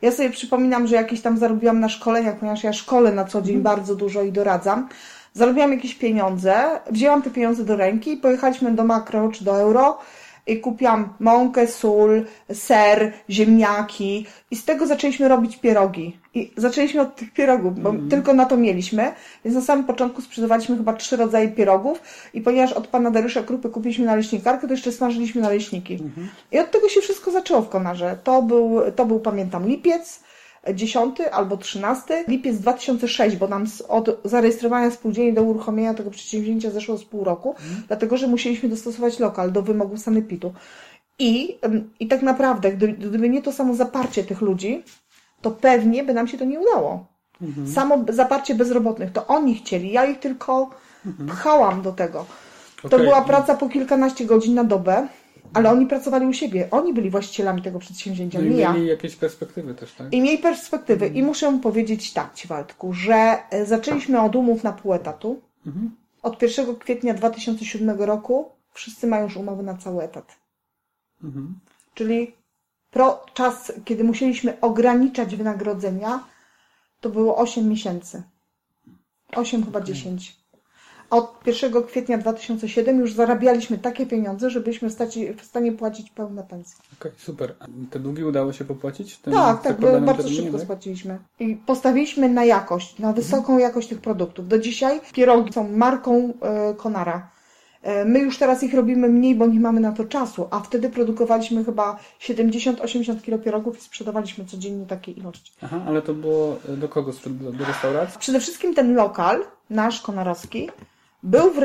Ja 0.01 0.11
sobie 0.11 0.29
przypominam, 0.29 0.87
że 0.87 0.95
jakieś 0.95 1.21
tam 1.21 1.37
zarobiłam 1.37 1.79
na 1.79 1.89
szkoleniach, 1.89 2.35
ponieważ 2.39 2.63
ja 2.63 2.73
szkolę 2.73 3.11
na 3.11 3.25
co 3.25 3.41
dzień 3.41 3.61
bardzo 3.61 3.95
dużo 3.95 4.23
i 4.23 4.31
doradzam. 4.31 4.89
Zarobiłam 5.33 5.71
jakieś 5.71 5.95
pieniądze, 5.95 6.53
wzięłam 6.91 7.21
te 7.21 7.29
pieniądze 7.29 7.65
do 7.65 7.75
ręki 7.75 8.13
i 8.13 8.17
pojechaliśmy 8.17 8.71
do 8.71 8.83
makro 8.83 9.31
czy 9.31 9.43
do 9.43 9.59
euro 9.59 9.97
i 10.47 10.59
kupiłam 10.59 11.13
mąkę, 11.19 11.67
sól, 11.67 12.25
ser, 12.53 13.13
ziemniaki 13.29 14.25
i 14.51 14.55
z 14.55 14.65
tego 14.65 14.87
zaczęliśmy 14.87 15.27
robić 15.27 15.57
pierogi. 15.57 16.17
I 16.33 16.51
zaczęliśmy 16.57 17.01
od 17.01 17.15
tych 17.15 17.33
pierogów, 17.33 17.79
bo 17.79 17.93
tylko 18.09 18.33
na 18.33 18.45
to 18.45 18.57
mieliśmy, 18.57 19.11
więc 19.45 19.55
na 19.55 19.61
samym 19.61 19.85
początku 19.85 20.21
sprzedawaliśmy 20.21 20.77
chyba 20.77 20.93
trzy 20.93 21.17
rodzaje 21.17 21.47
pierogów 21.47 22.01
i 22.33 22.41
ponieważ 22.41 22.73
od 22.73 22.87
pana 22.87 23.11
Dariusza 23.11 23.43
Krupy 23.43 23.69
kupiliśmy 23.69 24.05
naleśnikarkę, 24.05 24.67
to 24.67 24.73
jeszcze 24.73 24.91
smażyliśmy 24.91 25.41
naleśniki. 25.41 25.97
I 26.51 26.59
od 26.59 26.71
tego 26.71 26.89
się 26.89 27.01
wszystko 27.01 27.31
zaczęło 27.31 27.61
w 27.61 27.69
Konarze. 27.69 28.17
To 28.23 28.41
był, 28.41 28.81
to 28.95 29.05
był 29.05 29.19
pamiętam, 29.19 29.67
lipiec, 29.67 30.23
10 30.73 31.21
albo 31.31 31.57
13, 31.57 32.25
lipiec 32.27 32.57
2006, 32.57 33.35
bo 33.35 33.47
nam 33.47 33.65
od 33.87 34.21
zarejestrowania 34.25 34.91
spółdzielni 34.91 35.33
do 35.33 35.43
uruchomienia 35.43 35.93
tego 35.93 36.11
przedsięwzięcia 36.11 36.71
zeszło 36.71 36.97
z 36.97 37.05
pół 37.05 37.23
roku, 37.23 37.55
dlatego 37.87 38.17
że 38.17 38.27
musieliśmy 38.27 38.69
dostosować 38.69 39.19
lokal 39.19 39.51
do 39.51 39.61
wymogów 39.61 39.99
sanepidu. 39.99 40.53
I, 41.19 41.57
I 41.99 42.07
tak 42.07 42.21
naprawdę, 42.21 42.71
gdyby, 42.71 42.93
gdyby 42.93 43.29
nie 43.29 43.41
to 43.41 43.51
samo 43.51 43.75
zaparcie 43.75 44.23
tych 44.23 44.41
ludzi, 44.41 44.83
to 45.41 45.51
pewnie 45.51 46.03
by 46.03 46.13
nam 46.13 46.27
się 46.27 46.37
to 46.37 46.45
nie 46.45 46.59
udało. 46.59 47.05
Samo 47.73 48.03
zaparcie 48.09 48.55
bezrobotnych, 48.55 49.11
to 49.11 49.27
oni 49.27 49.55
chcieli, 49.55 49.91
ja 49.91 50.05
ich 50.05 50.19
tylko 50.19 50.69
pchałam 51.27 51.81
do 51.81 51.91
tego. 51.91 52.25
To 52.81 52.87
Okej. 52.87 52.99
była 52.99 53.21
praca 53.21 53.55
po 53.55 53.69
kilkanaście 53.69 54.25
godzin 54.25 54.53
na 54.53 54.63
dobę, 54.63 55.07
ale 55.53 55.69
oni 55.71 55.85
pracowali 55.85 56.25
u 56.25 56.33
siebie. 56.33 56.67
Oni 56.71 56.93
byli 56.93 57.09
właścicielami 57.09 57.61
tego 57.61 57.79
przedsięwzięcia, 57.79 58.39
No 58.39 58.45
i 58.45 58.49
nie 58.49 58.57
ja. 58.57 58.73
mieli 58.73 58.87
jakieś 58.87 59.15
perspektywy 59.15 59.75
też, 59.75 59.93
tak? 59.93 60.13
I 60.13 60.21
miej 60.21 60.37
perspektywy. 60.37 61.07
I 61.07 61.23
muszę 61.23 61.59
powiedzieć 61.63 62.13
tak 62.13 62.33
Ci, 62.33 62.47
Waldku, 62.47 62.93
że 62.93 63.37
e, 63.49 63.65
zaczęliśmy 63.65 64.21
od 64.21 64.35
umów 64.35 64.63
na 64.63 64.71
pół 64.71 64.93
etatu. 64.93 65.41
Od 66.23 66.41
1 66.41 66.75
kwietnia 66.75 67.13
2007 67.13 68.01
roku 68.01 68.49
wszyscy 68.73 69.07
mają 69.07 69.23
już 69.23 69.37
umowy 69.37 69.63
na 69.63 69.77
cały 69.77 70.03
etat. 70.03 70.37
Mhm. 71.23 71.59
Czyli 71.93 72.33
pro, 72.91 73.25
czas, 73.33 73.73
kiedy 73.85 74.03
musieliśmy 74.03 74.59
ograniczać 74.61 75.35
wynagrodzenia, 75.35 76.23
to 77.01 77.09
było 77.09 77.37
8 77.37 77.69
miesięcy. 77.69 78.23
8 79.35 79.63
chyba 79.65 79.81
10. 79.81 80.40
Od 81.11 81.33
1 81.45 81.83
kwietnia 81.83 82.17
2007 82.17 82.99
już 82.99 83.13
zarabialiśmy 83.13 83.77
takie 83.77 84.05
pieniądze, 84.05 84.49
że 84.49 84.61
byliśmy 84.61 84.89
w 84.89 84.93
stanie, 84.93 85.33
w 85.33 85.45
stanie 85.45 85.71
płacić 85.71 86.09
pełne 86.09 86.43
pensje. 86.43 86.75
Okej, 86.99 87.11
super. 87.17 87.55
A 87.59 87.65
Te 87.89 87.99
długi 87.99 88.23
udało 88.23 88.53
się 88.53 88.65
popłacić? 88.65 89.17
Tym 89.17 89.33
Tak, 89.33 89.61
tak, 89.61 89.79
bardzo 89.79 90.13
terminie, 90.13 90.35
szybko 90.35 90.57
tak? 90.57 90.61
spłaciliśmy. 90.61 91.19
I 91.39 91.55
postawiliśmy 91.55 92.29
na 92.29 92.45
jakość, 92.45 92.99
na 92.99 93.13
wysoką 93.13 93.57
jakość 93.57 93.87
tych 93.87 94.01
produktów. 94.01 94.47
Do 94.47 94.59
dzisiaj 94.59 95.01
pierogi 95.13 95.53
są 95.53 95.69
marką 95.69 96.33
e, 96.41 96.73
Konara. 96.73 97.29
E, 97.83 98.05
my 98.05 98.19
już 98.19 98.37
teraz 98.37 98.63
ich 98.63 98.73
robimy 98.73 99.09
mniej, 99.09 99.35
bo 99.35 99.47
nie 99.47 99.59
mamy 99.59 99.79
na 99.79 99.91
to 99.91 100.05
czasu, 100.05 100.47
a 100.51 100.59
wtedy 100.59 100.89
produkowaliśmy 100.89 101.65
chyba 101.65 101.99
70-80 102.21 103.21
kg 103.21 103.43
pierogów 103.43 103.77
i 103.77 103.81
sprzedawaliśmy 103.81 104.45
codziennie 104.45 104.85
takie 104.85 105.11
ilości. 105.11 105.53
Aha, 105.61 105.81
ale 105.87 106.01
to 106.01 106.13
było 106.13 106.57
do 106.77 106.89
kogo? 106.89 107.11
Do, 107.25 107.51
do 107.51 107.65
restauracji? 107.65 108.19
Przede 108.19 108.39
wszystkim 108.39 108.73
ten 108.75 108.95
lokal, 108.95 109.43
nasz 109.69 110.01
konarowski, 110.01 110.69
był 111.23 111.51
w, 111.51 111.59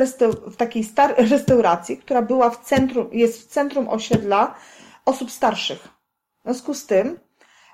w 0.51 0.55
takiej 0.55 0.83
star- 0.83 1.15
restauracji, 1.17 1.97
która 1.97 2.21
była 2.21 2.49
w 2.49 2.63
centrum, 2.63 3.09
jest 3.11 3.41
w 3.41 3.45
centrum 3.45 3.89
osiedla 3.89 4.55
osób 5.05 5.31
starszych. 5.31 5.87
W 6.39 6.43
związku 6.43 6.73
z 6.73 6.85
tym 6.85 7.19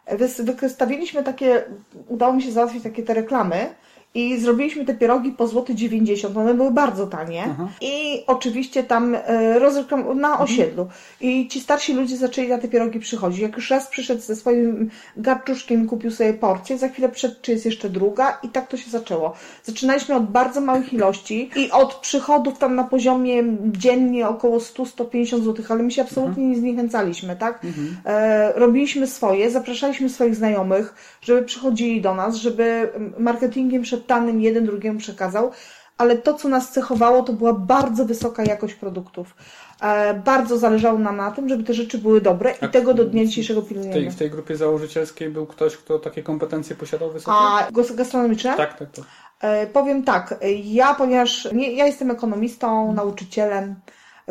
wys- 0.08 0.56
wystawiliśmy 0.56 1.24
takie, 1.24 1.64
udało 2.08 2.34
mi 2.34 2.44
się 2.44 2.52
załatwić 2.52 2.84
takie 2.84 3.04
te 3.04 3.14
reklamy 3.14 3.76
i 4.16 4.40
zrobiliśmy 4.40 4.86
te 4.86 4.94
pierogi 4.94 5.32
po 5.32 5.48
złoty 5.48 5.76
90. 5.76 6.38
One 6.38 6.54
były 6.54 6.72
bardzo 6.72 7.08
tanie. 7.08 7.56
I 7.82 8.24
oczywiście 8.28 8.84
tam 8.84 9.16
e, 9.16 9.60
rozreklam 9.60 10.20
na 10.20 10.40
osiedlu. 10.40 10.88
I 11.22 11.48
ci 11.48 11.62
starsi 11.62 11.94
ludzie 11.94 12.18
zaczęli 12.18 12.48
na 12.48 12.58
te 12.58 12.68
pierogi 12.68 13.00
przychodzić. 13.00 13.40
Jak 13.40 13.56
już 13.56 13.70
raz 13.70 13.88
przyszedł 13.88 14.22
ze 14.22 14.36
swoim 14.36 14.90
garczuszkiem, 15.18 15.88
kupił 15.88 16.12
sobie 16.12 16.34
porcję, 16.34 16.78
za 16.78 16.88
chwilę 16.88 17.10
przyszedł, 17.10 17.36
czy 17.42 17.52
jest 17.52 17.66
jeszcze 17.66 17.90
druga 17.90 18.40
i 18.44 18.50
tak 18.50 18.68
to 18.68 18.78
się 18.78 18.92
zaczęło. 18.92 19.34
Zaczynaliśmy 19.64 20.16
od 20.16 20.32
bardzo 20.32 20.62
małych 20.62 20.94
ilości 20.94 21.50
i 21.56 21.72
od 21.72 21.96
przychodów 21.96 22.58
tam 22.58 22.76
na 22.76 22.84
poziomie 22.84 23.44
dziennie 23.66 24.28
około 24.28 24.58
100-150 24.58 25.44
zł, 25.44 25.66
ale 25.70 25.84
my 25.84 25.92
się 25.92 26.02
absolutnie 26.02 26.48
nie 26.48 26.58
zniechęcaliśmy, 26.58 27.36
tak? 27.36 27.62
E, 28.06 28.54
robiliśmy 28.56 29.08
swoje, 29.08 29.52
zapraszaliśmy 29.52 30.10
swoich 30.10 30.36
znajomych, 30.36 30.96
żeby 31.22 31.42
przychodzili 31.42 32.02
do 32.02 32.16
nas, 32.16 32.36
żeby 32.36 32.90
marketingiem 33.18 33.86
szeptanym 34.04 34.42
jeden 34.42 34.66
drugiemu 34.66 35.00
przekazał, 35.00 35.52
ale 35.98 36.18
to, 36.18 36.34
co 36.34 36.50
nas 36.50 36.72
cechowało, 36.72 37.24
to 37.24 37.34
była 37.34 37.54
bardzo 37.54 38.06
wysoka 38.06 38.44
jakość 38.44 38.74
produktów. 38.74 39.36
E, 39.82 40.14
bardzo 40.14 40.58
zależało 40.58 41.00
nam 41.00 41.18
na 41.18 41.32
tym, 41.32 41.50
żeby 41.50 41.64
te 41.64 41.74
rzeczy 41.74 41.98
były 41.98 42.22
dobre 42.22 42.52
i 42.52 42.66
A 42.66 42.68
tego 42.68 42.94
do 42.94 43.06
dnia 43.06 43.26
dzisiejszego 43.26 43.62
W 43.62 43.68
tej, 43.68 43.78
pilnujemy. 43.78 44.12
w 44.12 44.16
tej 44.16 44.30
grupie 44.30 44.56
założycielskiej 44.58 45.30
był 45.30 45.46
ktoś, 45.46 45.78
kto 45.78 46.00
takie 46.00 46.24
kompetencje 46.24 46.76
posiadał 46.76 47.12
wysokie? 47.12 47.38
A 47.38 47.68
gastronomiczne? 47.96 48.58
Tak, 48.58 48.80
tak, 48.80 48.92
tak. 48.92 49.06
E, 49.42 49.68
Powiem 49.68 50.04
tak, 50.04 50.36
e, 50.42 50.52
ja 50.54 50.94
ponieważ 50.94 51.48
nie, 51.54 51.72
ja 51.72 51.86
jestem 51.86 52.12
ekonomistą, 52.12 52.94
nauczycielem, 52.94 53.76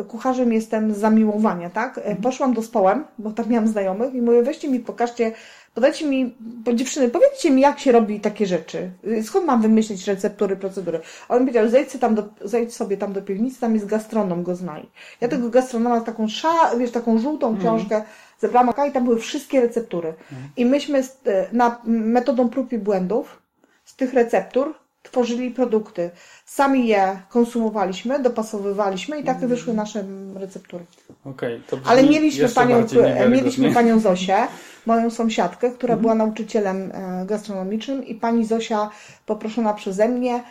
kucharzem 0.07 0.53
jestem 0.53 0.93
z 0.93 0.97
zamiłowania, 0.97 1.69
tak? 1.69 1.97
Mhm. 1.97 2.17
Poszłam 2.17 2.53
do 2.53 2.61
stołem, 2.61 3.05
bo 3.17 3.31
tam 3.31 3.49
miałam 3.49 3.67
znajomych 3.67 4.13
i 4.13 4.21
mówię, 4.21 4.43
weźcie 4.43 4.69
mi, 4.69 4.79
pokażcie, 4.79 5.31
podajcie 5.73 6.05
mi, 6.07 6.35
bo 6.39 6.73
dziewczyny, 6.73 7.09
powiedzcie 7.09 7.51
mi, 7.51 7.61
jak 7.61 7.79
się 7.79 7.91
robi 7.91 8.19
takie 8.19 8.45
rzeczy. 8.45 8.91
Skąd 9.23 9.45
mam 9.45 9.61
wymyślić 9.61 10.07
receptury, 10.07 10.55
procedury? 10.55 10.99
A 11.27 11.33
on 11.33 11.39
powiedział, 11.39 11.69
zejdź, 11.69 11.91
tam 11.99 12.15
do, 12.15 12.23
zejdź 12.41 12.73
sobie 12.73 12.97
tam 12.97 13.13
do 13.13 13.21
piwnicy, 13.21 13.59
tam 13.59 13.73
jest 13.73 13.85
gastronom, 13.85 14.43
go 14.43 14.55
znaj. 14.55 14.85
Ja 15.21 15.27
tego 15.27 15.49
gastronoma 15.49 16.01
taką 16.01 16.27
szা, 16.27 16.75
wiesz, 16.77 16.91
taką 16.91 17.19
żółtą 17.19 17.57
książkę 17.57 18.03
zebrałam 18.39 18.89
i 18.89 18.91
tam 18.91 19.03
były 19.03 19.19
wszystkie 19.19 19.61
receptury. 19.61 20.13
I 20.57 20.65
myśmy 20.65 21.03
z, 21.03 21.17
na 21.51 21.81
metodą 21.85 22.49
prób 22.49 22.71
i 22.71 22.77
błędów 22.77 23.41
z 23.85 23.95
tych 23.95 24.13
receptur 24.13 24.82
tworzyli 25.13 25.51
produkty. 25.51 26.11
Sami 26.45 26.87
je 26.87 27.19
konsumowaliśmy, 27.29 28.19
dopasowywaliśmy 28.19 29.19
i 29.19 29.23
takie 29.23 29.47
wyszły 29.47 29.73
nasze 29.73 30.03
receptury. 30.35 30.85
Okej, 31.25 31.61
to 31.69 31.77
brzmi 31.77 31.91
Ale 31.91 32.03
mieliśmy 32.03 32.49
panią, 32.49 32.81
niewiarygodnie. 32.81 33.29
mieliśmy 33.29 33.73
panią 33.73 33.99
Zosię, 33.99 34.37
moją 34.85 35.09
sąsiadkę, 35.09 35.71
która 35.71 35.97
była 35.97 36.15
nauczycielem 36.15 36.91
e, 36.91 37.25
gastronomicznym 37.25 38.05
i 38.05 38.15
pani 38.15 38.45
Zosia 38.45 38.89
poproszona 39.25 39.73
przeze 39.73 40.09
mnie 40.09 40.33
e, 40.35 40.43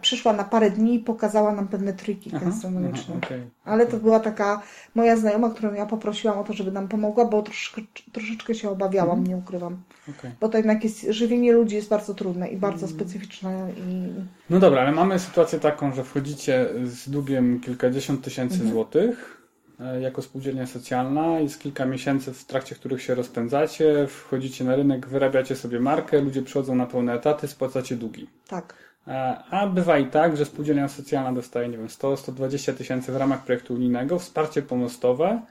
przyszła 0.00 0.32
na 0.32 0.44
parę 0.44 0.70
dni 0.70 0.94
i 0.94 0.98
pokazała 0.98 1.52
nam 1.52 1.68
pewne 1.68 1.92
triki 1.92 2.30
gastronomiczne. 2.30 3.14
aha, 3.18 3.26
okej. 3.26 3.42
Ale 3.64 3.86
to 3.86 3.96
była 3.96 4.20
taka 4.20 4.62
moja 4.94 5.16
znajoma, 5.16 5.50
którą 5.50 5.74
ja 5.74 5.86
poprosiłam 5.86 6.38
o 6.38 6.44
to, 6.44 6.52
żeby 6.52 6.72
nam 6.72 6.88
pomogła, 6.88 7.24
bo 7.24 7.42
troszeczkę, 7.42 7.82
troszeczkę 8.12 8.54
się 8.54 8.70
obawiałam, 8.70 9.26
nie 9.26 9.36
ukrywam. 9.36 9.82
Okej. 10.18 10.30
Bo 10.40 10.48
to 10.48 10.56
jednak 10.56 10.84
jest, 10.84 11.00
żywienie 11.10 11.52
ludzi 11.52 11.76
jest 11.76 11.88
bardzo 11.88 12.14
trudne 12.14 12.48
i 12.48 12.56
bardzo 12.56 12.88
specyficzne 12.88 13.68
i 13.76 14.08
No 14.50 14.58
dobra, 14.60 14.80
ale 14.82 14.92
mamy 14.92 15.18
sytuację 15.18 15.58
taką, 15.60 15.92
że 15.94 16.04
wchodzicie 16.04 16.68
z 16.84 17.10
długiem 17.10 17.60
kilkadziesiąt 17.60 18.22
tysięcy 18.22 18.54
Mhm. 18.54 18.72
złotych 18.72 19.42
e, 19.80 20.00
jako 20.00 20.22
spółdzielnia 20.22 20.66
socjalna. 20.66 21.40
Jest 21.40 21.60
kilka 21.60 21.86
miesięcy, 21.86 22.32
w 22.32 22.44
trakcie 22.44 22.74
których 22.74 23.02
się 23.02 23.14
rozpędzacie, 23.14 24.06
wchodzicie 24.06 24.64
na 24.64 24.76
rynek, 24.76 25.06
wyrabiacie 25.08 25.56
sobie 25.56 25.80
markę, 25.80 26.20
ludzie 26.20 26.42
przychodzą 26.42 26.74
na 26.74 26.86
pełne 26.86 27.14
etaty, 27.14 27.48
spłacacie 27.48 27.96
długi. 27.96 28.26
tak. 28.48 28.87
E, 29.08 29.44
A 29.50 29.66
bywa 29.66 29.98
i 29.98 30.06
tak, 30.06 30.36
że 30.36 30.44
spółdzielnia 30.44 30.88
socjalna 30.88 31.32
dostaje, 31.32 31.68
nie 31.68 31.78
wiem, 31.78 31.86
100-120 31.86 32.74
tysięcy 32.74 33.12
w 33.12 33.16
ramach 33.16 33.44
projektu 33.44 33.74
unijnego, 33.74 34.18
wsparcie 34.18 34.62
pomostowe, 34.62 35.42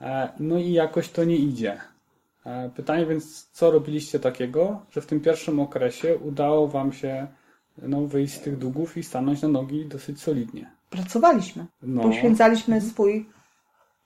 e, 0.00 0.28
no 0.40 0.58
i 0.58 0.72
jakoś 0.72 1.08
to 1.08 1.24
nie 1.24 1.36
idzie. 1.36 1.80
E, 2.46 2.70
Pytanie 2.76 3.06
więc, 3.06 3.48
co 3.52 3.70
robiliście 3.70 4.20
takiego, 4.20 4.82
że 4.90 5.00
w 5.00 5.06
tym 5.06 5.20
pierwszym 5.20 5.60
okresie 5.60 6.16
udało 6.16 6.68
Wam 6.68 6.92
się 6.92 7.26
no, 7.82 8.00
wyjść 8.00 8.34
z 8.34 8.40
tych 8.40 8.58
długów 8.58 8.96
i 8.96 9.02
stanąć 9.02 9.42
na 9.42 9.48
nogi 9.48 9.86
dosyć 9.86 10.22
solidnie? 10.22 10.70
Pracowaliśmy. 10.90 11.66
No. 11.82 12.02
Poświęcaliśmy 12.02 12.80
swój 12.80 13.28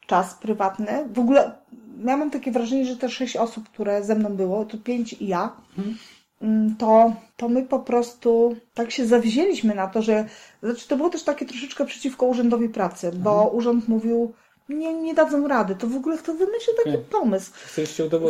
czas 0.06 0.34
prywatny. 0.34 1.08
W 1.12 1.18
ogóle 1.18 1.52
ja 2.04 2.16
mam 2.16 2.30
takie 2.30 2.52
wrażenie, 2.52 2.86
że 2.86 2.96
te 2.96 3.08
sześć 3.08 3.36
osób, 3.36 3.68
które 3.68 4.04
ze 4.04 4.14
mną 4.14 4.36
było, 4.36 4.64
to 4.64 4.78
pięć 4.78 5.12
i 5.12 5.26
ja, 5.26 5.52
mm, 5.78 5.96
to, 6.78 7.12
to 7.36 7.48
my 7.48 7.62
po 7.62 7.78
prostu 7.78 8.56
tak 8.74 8.90
się 8.90 9.06
zawzięliśmy 9.06 9.74
na 9.74 9.86
to, 9.86 10.02
że 10.02 10.24
znaczy 10.62 10.88
to 10.88 10.96
było 10.96 11.10
też 11.10 11.22
takie 11.22 11.46
troszeczkę 11.46 11.86
przeciwko 11.86 12.26
Urzędowi 12.26 12.68
Pracy, 12.68 13.12
bo 13.12 13.50
urząd 13.52 13.88
mówił, 13.88 14.32
nie, 14.68 14.94
nie 14.94 15.14
dadzą 15.14 15.48
rady, 15.48 15.74
to 15.74 15.86
w 15.86 15.96
ogóle 15.96 16.18
kto 16.18 16.34
wymyślił 16.34 16.76
taki 16.76 16.90
Okej. 16.90 17.04
pomysł. 17.10 17.52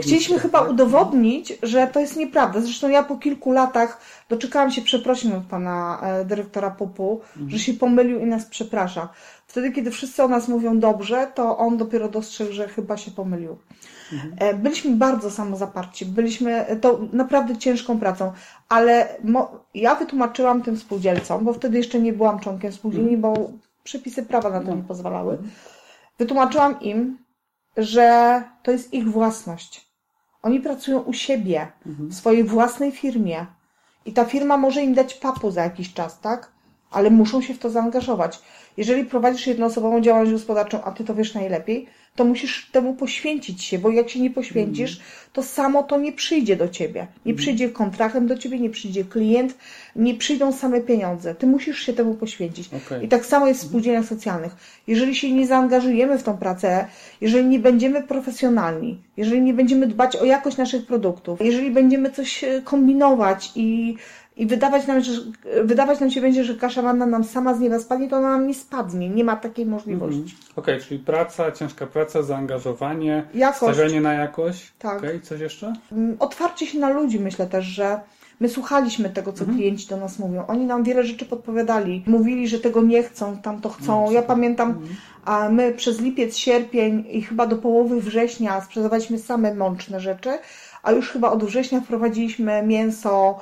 Chcieliśmy 0.03 0.37
to, 0.37 0.43
chyba 0.43 0.61
tak? 0.61 0.71
udowodnić, 0.71 1.59
że 1.63 1.87
to 1.87 2.01
jest 2.01 2.17
nieprawda. 2.17 2.61
Zresztą 2.61 2.89
ja 2.89 3.03
po 3.03 3.17
kilku 3.17 3.53
latach 3.53 4.01
doczekałam 4.29 4.71
się 4.71 4.83
przeprosin 4.83 5.33
od 5.33 5.45
pana 5.45 6.01
e, 6.03 6.25
dyrektora 6.25 6.71
Pupu, 6.71 7.21
że 7.49 7.59
się 7.59 7.75
pomylił 7.75 8.21
i 8.21 8.27
nas 8.27 8.47
przeprasza. 8.47 9.09
Wtedy, 9.47 9.73
kiedy 9.73 9.91
wszyscy 9.91 10.23
o 10.23 10.29
nas 10.29 10.49
mówią 10.49 10.79
dobrze, 10.79 11.33
to 11.35 11.59
on 11.59 11.77
dopiero 11.77 12.09
dostrzegł, 12.09 12.53
że 12.53 12.69
chyba 12.69 12.97
się 12.97 13.11
pomylił. 13.11 13.57
E, 14.39 14.55
Byliśmy 14.55 14.97
bardzo 14.97 15.31
samozaparci, 15.31 16.07
byliśmy 16.07 16.67
to 16.81 17.01
naprawdę 17.13 17.57
ciężką 17.57 17.99
pracą, 17.99 18.33
ale 18.69 19.09
mo, 19.25 19.65
ja 19.75 19.95
wytłumaczyłam 19.95 20.63
tym 20.63 20.77
spółdzielcom, 20.77 21.45
bo 21.45 21.53
wtedy 21.53 21.79
jeszcze 21.79 22.01
nie 22.01 22.13
byłam 22.13 22.41
członkiem 22.41 22.73
spółdzielni, 22.73 23.17
bo 23.17 23.35
przepisy 23.85 24.23
prawa 24.23 24.51
na 24.51 24.61
to 24.61 24.75
nie 24.75 24.83
pozwalały. 24.83 25.39
Wytłumaczyłam 26.19 26.81
im, 26.81 27.19
że 27.77 28.43
to 28.63 28.71
jest 28.71 28.95
ich 28.95 29.09
własność. 29.09 29.89
Oni 30.43 30.61
pracują 30.61 30.99
u 30.99 31.13
siebie, 31.13 31.73
w 31.87 32.15
swojej 32.15 32.45
własnej 32.45 32.93
firmie. 32.93 33.47
I 34.07 34.13
ta 34.13 34.25
firma 34.25 34.57
może 34.57 34.83
im 34.83 34.95
dać 34.95 35.15
papu 35.15 35.51
za 35.51 35.63
jakiś 35.63 35.95
czas, 35.95 36.21
tak? 36.21 36.53
Ale 36.91 37.11
muszą 37.11 37.43
się 37.43 37.55
w 37.55 37.59
to 37.59 37.71
zaangażować. 37.71 38.43
Jeżeli 38.77 39.05
prowadzisz 39.05 39.47
jednoosobową 39.47 40.01
działalność 40.01 40.33
gospodarczą, 40.33 40.85
a 40.85 40.93
ty 40.93 41.05
to 41.05 41.15
wiesz 41.15 41.35
najlepiej, 41.35 41.89
to 42.17 42.25
musisz 42.25 42.69
temu 42.73 42.95
poświęcić 42.95 43.65
się, 43.65 43.79
bo 43.79 43.91
jak 43.91 44.11
się 44.11 44.21
nie 44.21 44.31
poświęcisz, 44.31 45.01
to 45.33 45.43
samo 45.43 45.83
to 45.83 45.99
nie 45.99 46.13
przyjdzie 46.13 46.57
do 46.57 46.69
ciebie. 46.69 47.07
Nie 47.27 47.35
przyjdzie 47.35 47.69
kontrahent 47.69 48.29
do 48.29 48.39
ciebie, 48.39 48.61
nie 48.61 48.71
przyjdzie 48.71 49.05
klient, 49.05 49.55
nie 49.97 50.15
przyjdą 50.15 50.53
same 50.53 50.81
pieniądze. 50.81 51.35
Ty 51.35 51.47
musisz 51.47 51.79
się 51.79 51.93
temu 51.93 52.15
poświęcić. 52.15 52.71
Okej. 52.87 53.05
I 53.05 53.09
tak 53.09 53.27
samo 53.27 53.47
jest 53.47 53.61
w 53.61 53.67
spółdzielniach 53.69 54.05
socjalnych. 54.05 54.57
Jeżeli 54.87 55.15
się 55.15 55.33
nie 55.33 55.47
zaangażujemy 55.47 56.19
w 56.19 56.23
tą 56.23 56.37
pracę, 56.37 56.87
jeżeli 57.21 57.49
nie 57.49 57.59
będziemy 57.59 58.03
profesjonalni, 58.03 59.01
jeżeli 59.17 59.43
nie 59.43 59.55
będziemy 59.55 59.87
dbać 59.87 60.17
o 60.17 60.25
jakość 60.25 60.57
naszych 60.57 60.87
produktów, 60.87 61.41
jeżeli 61.41 61.71
będziemy 61.71 62.11
coś 62.11 62.45
e, 62.45 62.63
kombinować 62.63 63.53
i, 63.57 63.97
i 64.37 64.47
wydawać, 64.47 64.87
nam, 64.87 65.01
że, 65.01 65.13
wydawać 65.65 66.01
nam 66.01 66.11
się 66.11 66.21
będzie, 66.21 66.45
że 66.45 66.55
kasza 66.55 66.83
manna 66.83 67.07
nam 67.07 67.25
sama 67.25 67.55
z 67.55 67.61
nieba 67.61 67.79
spadnie, 67.79 68.09
to 68.09 68.17
ona 68.17 68.31
nam 68.31 68.47
nie 68.47 68.55
spadnie. 68.55 69.09
Nie 69.09 69.25
ma 69.25 69.37
takiej 69.37 69.67
możliwości. 69.67 70.37
Okej, 70.57 70.81
czyli 70.81 71.01
praca, 71.01 71.53
ciężka 71.53 71.87
praca, 71.87 72.23
zaangażowanie, 72.23 73.25
Jakość. 73.35 73.75
stawianie 73.75 74.01
na 74.01 74.13
jakość. 74.13 74.73
Tak. 74.79 74.99
Okej, 74.99 75.21
coś 75.21 75.41
jeszcze? 75.41 75.73
Mm, 75.93 76.17
Otwarcie 76.19 76.67
się 76.67 76.79
na 76.79 76.91
ludzi, 76.91 77.21
myślę 77.21 77.47
też, 77.47 77.65
że 77.65 78.01
my 78.41 78.49
słuchaliśmy 78.49 79.11
tego, 79.11 79.33
co 79.33 79.45
klienci 79.45 79.89
do 79.89 79.97
nas 79.97 80.19
mówią. 80.19 80.47
Oni 80.47 80.65
nam 80.67 80.85
wiele 80.85 81.05
rzeczy 81.05 81.25
podpowiadali. 81.25 82.05
Mówili, 82.07 82.49
że 82.49 82.59
tego 82.59 82.83
nie 82.83 83.03
chcą, 83.03 83.37
tam 83.37 83.61
to 83.61 83.69
chcą. 83.69 84.11
Ja 84.11 84.23
pamiętam, 84.23 84.81
a 85.25 85.49
my 85.49 85.73
przez 85.73 86.01
lipiec, 86.01 86.37
sierpień 86.37 87.05
i 87.11 87.23
chyba 87.23 87.47
do 87.47 87.57
połowy 87.57 88.01
września 88.01 88.61
sprzedawaliśmy 88.61 89.19
same 89.19 89.55
mączne 89.55 90.01
rzeczy, 90.01 90.39
a 90.83 90.93
już 90.93 91.11
chyba 91.11 91.31
od 91.31 91.45
września 91.45 91.81
wprowadziliśmy 91.81 92.63
mięso, 92.63 93.41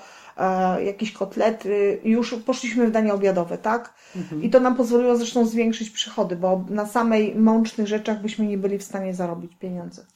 jakieś 0.84 1.12
kotlety, 1.12 2.00
już 2.04 2.34
poszliśmy 2.34 2.86
w 2.86 2.90
dania 2.90 3.14
obiadowe, 3.14 3.58
tak? 3.58 3.94
I 4.42 4.50
to 4.50 4.60
nam 4.60 4.76
pozwoliło 4.76 5.16
zresztą 5.16 5.46
zwiększyć 5.46 5.90
przychody, 5.90 6.36
bo 6.36 6.64
na 6.68 6.86
samej 6.86 7.34
mącznych 7.34 7.86
rzeczach 7.86 8.22
byśmy 8.22 8.46
nie 8.46 8.58
byli 8.58 8.78
w 8.78 8.82
stanie 8.82 9.14
zarobić 9.14 9.56
pieniędzy. 9.56 10.06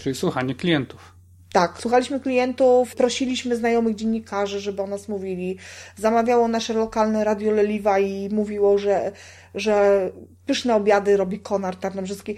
Czyli 0.00 0.14
słuchanie 0.14 0.54
klientów. 0.54 1.15
Tak, 1.56 1.78
słuchaliśmy 1.80 2.20
klientów, 2.20 2.94
prosiliśmy 2.94 3.56
znajomych 3.56 3.94
dziennikarzy, 3.94 4.60
żeby 4.60 4.82
o 4.82 4.86
nas 4.86 5.08
mówili. 5.08 5.58
Zamawiało 5.96 6.48
nasze 6.48 6.72
lokalne 6.72 7.24
radio 7.24 7.52
Leliwa 7.52 7.98
i 7.98 8.28
mówiło, 8.32 8.78
że, 8.78 9.12
że 9.54 10.10
pyszne 10.46 10.74
obiady 10.74 11.16
robi 11.16 11.40
Konar 11.40 11.76
Tarnobrzyski. 11.76 12.36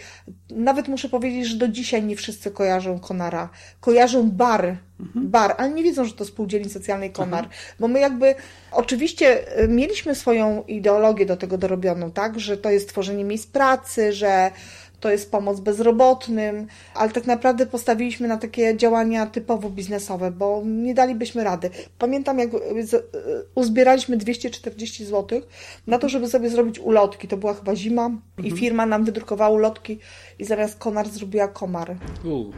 Nawet 0.51 0.89
muszę 0.89 1.09
powiedzieć, 1.09 1.47
że 1.47 1.57
do 1.57 1.69
dzisiaj 1.69 2.03
nie 2.03 2.17
wszyscy 2.17 2.51
kojarzą 2.51 2.99
Konara. 2.99 3.49
Kojarzą 3.81 4.31
bar, 4.31 4.77
bar, 5.15 5.55
ale 5.59 5.71
nie 5.71 5.83
wiedzą, 5.83 6.05
że 6.05 6.15
to 6.15 6.25
spółdzielni 6.25 6.71
socjalnej 6.71 7.13
Konar. 7.13 7.49
Bo 7.81 7.89
my 7.89 8.01
jakby, 8.01 8.35
oczywiście 8.73 9.59
y, 9.63 9.69
mieliśmy 9.69 10.15
swoją 10.15 10.65
ideologię 10.65 11.27
do 11.27 11.37
tego 11.37 11.59
dorobioną, 11.59 12.11
tak, 12.11 12.41
że 12.41 12.57
to 12.57 12.71
jest 12.71 12.89
tworzenie 12.89 13.25
miejsc 13.25 13.47
pracy, 13.47 14.13
że 14.13 14.51
to 15.01 15.11
jest 15.11 15.31
pomoc 15.31 15.61
bezrobotnym, 15.61 16.67
ale 16.95 17.11
tak 17.11 17.27
naprawdę 17.27 17.67
postawiliśmy 17.67 18.29
na 18.29 18.37
takie 18.37 18.77
działania 18.77 19.27
typowo 19.27 19.71
biznesowe, 19.71 20.31
bo 20.31 20.63
nie 20.67 20.95
dalibyśmy 20.95 21.45
rady. 21.45 21.71
Pamiętam, 21.99 22.39
jak 22.39 22.51
z- 22.85 23.07
uzbieraliśmy 23.55 24.17
240 24.17 25.05
zł 25.05 25.41
na 25.87 25.99
to, 25.99 26.09
żeby 26.09 26.29
sobie 26.29 26.51
zrobić 26.51 26.79
ulotki. 26.79 27.29
To 27.29 27.37
była 27.37 27.55
chyba 27.55 27.77
zima 27.77 28.11
i 28.45 28.51
firma 28.57 28.87
nam 28.87 29.05
wydrukowała 29.05 29.51
ulotki 29.57 29.99
i 30.39 30.45
zamiast 30.45 30.79
konar 30.79 31.09
zrobiła 31.09 31.49
komary. 31.49 31.97
Uuu. 32.25 32.53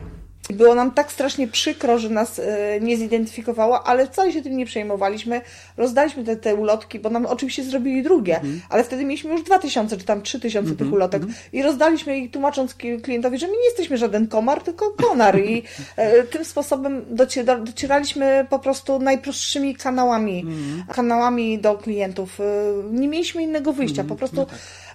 I 0.50 0.52
Było 0.52 0.74
nam 0.74 0.90
tak 0.90 1.12
strasznie 1.12 1.48
przykro, 1.48 1.98
że 1.98 2.08
nas 2.08 2.38
e, 2.38 2.80
nie 2.80 2.96
zidentyfikowała, 2.96 3.84
ale 3.84 4.06
wcale 4.06 4.32
się 4.32 4.42
tym 4.42 4.56
nie 4.56 4.66
przejmowaliśmy. 4.66 5.40
Rozdaliśmy 5.76 6.24
te, 6.24 6.36
te 6.36 6.54
ulotki, 6.54 6.98
bo 6.98 7.10
nam 7.10 7.26
oczywiście 7.26 7.64
zrobili 7.64 8.02
drugie, 8.02 8.40
ale 8.68 8.84
wtedy 8.84 9.04
mieliśmy 9.04 9.30
już 9.30 9.42
2000 9.42 9.96
czy 9.96 10.04
tam 10.04 10.22
3000 10.22 10.76
tych 10.76 10.92
ulotek 10.92 11.22
i 11.52 11.62
rozdaliśmy 11.62 12.18
ich 12.18 12.30
tłumacząc 12.30 12.74
klientowi, 13.02 13.38
że 13.38 13.46
my 13.46 13.52
nie 13.52 13.64
jesteśmy 13.64 13.98
żaden 13.98 14.26
komar, 14.26 14.62
tylko 14.62 14.90
konar 14.90 15.40
i 15.40 15.62
e, 15.96 16.22
tym 16.22 16.44
sposobem 16.44 17.04
dociera, 17.10 17.58
docieraliśmy 17.58 18.46
po 18.50 18.58
prostu 18.58 18.98
najprostszymi 18.98 19.74
kanałami, 19.74 20.46
kanałami 20.94 21.58
do 21.58 21.74
klientów. 21.74 22.40
E, 22.40 22.44
nie 22.92 23.08
mieliśmy 23.08 23.42
innego 23.42 23.72
wyjścia, 23.72 24.04
po 24.04 24.16
prostu 24.16 24.46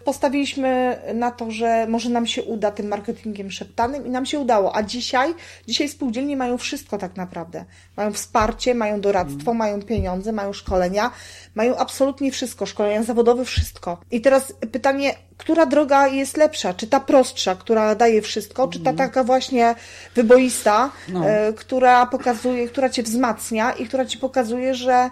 postawiliśmy 0.06 1.00
na 1.14 1.32
to, 1.32 1.52
że 1.52 1.88
może 1.90 2.10
nam 2.10 2.28
się 2.28 2.44
uda 2.44 2.72
tym 2.72 2.88
marketingiem 2.88 3.52
szeptanym 3.52 4.06
i 4.08 4.10
nam 4.10 4.26
się 4.26 4.40
udało. 4.40 4.76
A 4.76 4.84
dzisiaj, 4.84 5.34
dzisiaj 5.68 5.90
spółdzielnie 5.90 6.38
mają 6.38 6.58
wszystko 6.58 6.98
tak 6.98 7.16
naprawdę. 7.16 7.66
Mają 7.98 8.14
wsparcie, 8.14 8.76
mają 8.76 9.02
doradztwo, 9.02 9.52
mm. 9.52 9.58
mają 9.58 9.82
pieniądze, 9.82 10.32
mają 10.32 10.54
szkolenia, 10.54 11.12
mają 11.56 11.78
absolutnie 11.78 12.32
wszystko, 12.32 12.66
szkolenia 12.66 13.04
zawodowe, 13.04 13.46
wszystko. 13.46 13.98
I 14.12 14.22
teraz 14.22 14.54
pytanie, 14.72 15.14
która 15.38 15.66
droga 15.66 16.08
jest 16.08 16.38
lepsza? 16.38 16.74
Czy 16.74 16.88
ta 16.88 17.00
prostsza, 17.00 17.56
która 17.56 17.96
daje 17.96 18.22
wszystko, 18.22 18.68
czy 18.68 18.80
ta 18.80 18.90
mhm. 18.90 19.10
taka 19.10 19.24
właśnie 19.24 19.76
wyboista, 20.16 20.92
no. 21.10 21.30
e, 21.30 21.54
która 21.54 22.06
pokazuje, 22.06 22.68
która 22.68 22.90
cię 22.90 23.04
wzmacnia 23.04 23.72
i 23.72 23.86
która 23.88 24.06
ci 24.06 24.18
pokazuje, 24.18 24.76
że 24.76 25.10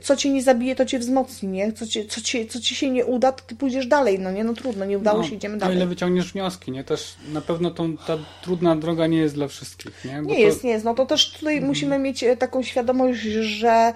co 0.00 0.16
cię 0.16 0.30
nie 0.30 0.42
zabije, 0.42 0.76
to 0.76 0.86
cię 0.86 0.98
wzmocni, 0.98 1.48
nie? 1.48 1.72
Co, 1.72 1.86
ci, 1.86 2.06
co, 2.06 2.20
ci, 2.20 2.46
co 2.46 2.60
ci 2.60 2.74
się 2.74 2.90
nie 2.90 3.06
uda, 3.06 3.32
to 3.32 3.44
ty 3.46 3.56
pójdziesz 3.56 3.86
dalej, 3.86 4.18
no 4.18 4.32
nie? 4.32 4.44
No 4.44 4.54
trudno, 4.54 4.84
nie 4.84 4.98
udało 4.98 5.18
no, 5.18 5.24
się, 5.24 5.34
idziemy 5.34 5.58
dalej. 5.58 5.76
O 5.76 5.78
ile 5.78 5.86
wyciągniesz 5.86 6.32
wnioski, 6.32 6.70
nie? 6.70 6.84
Też 6.84 7.14
na 7.32 7.40
pewno 7.40 7.70
tą, 7.70 7.96
ta 7.96 8.18
trudna 8.42 8.76
droga 8.76 9.06
nie 9.06 9.18
jest 9.18 9.34
dla 9.34 9.48
wszystkich, 9.48 10.04
nie? 10.04 10.22
Bo 10.22 10.28
nie 10.28 10.34
to... 10.34 10.40
jest, 10.40 10.64
nie 10.64 10.70
jest. 10.70 10.84
No 10.84 10.94
to 10.94 11.06
też 11.06 11.32
tutaj 11.32 11.54
mhm. 11.54 11.68
musimy 11.68 11.98
mieć 11.98 12.24
e, 12.24 12.36
taką 12.36 12.62
świadomość, 12.62 13.20
że 13.20 13.92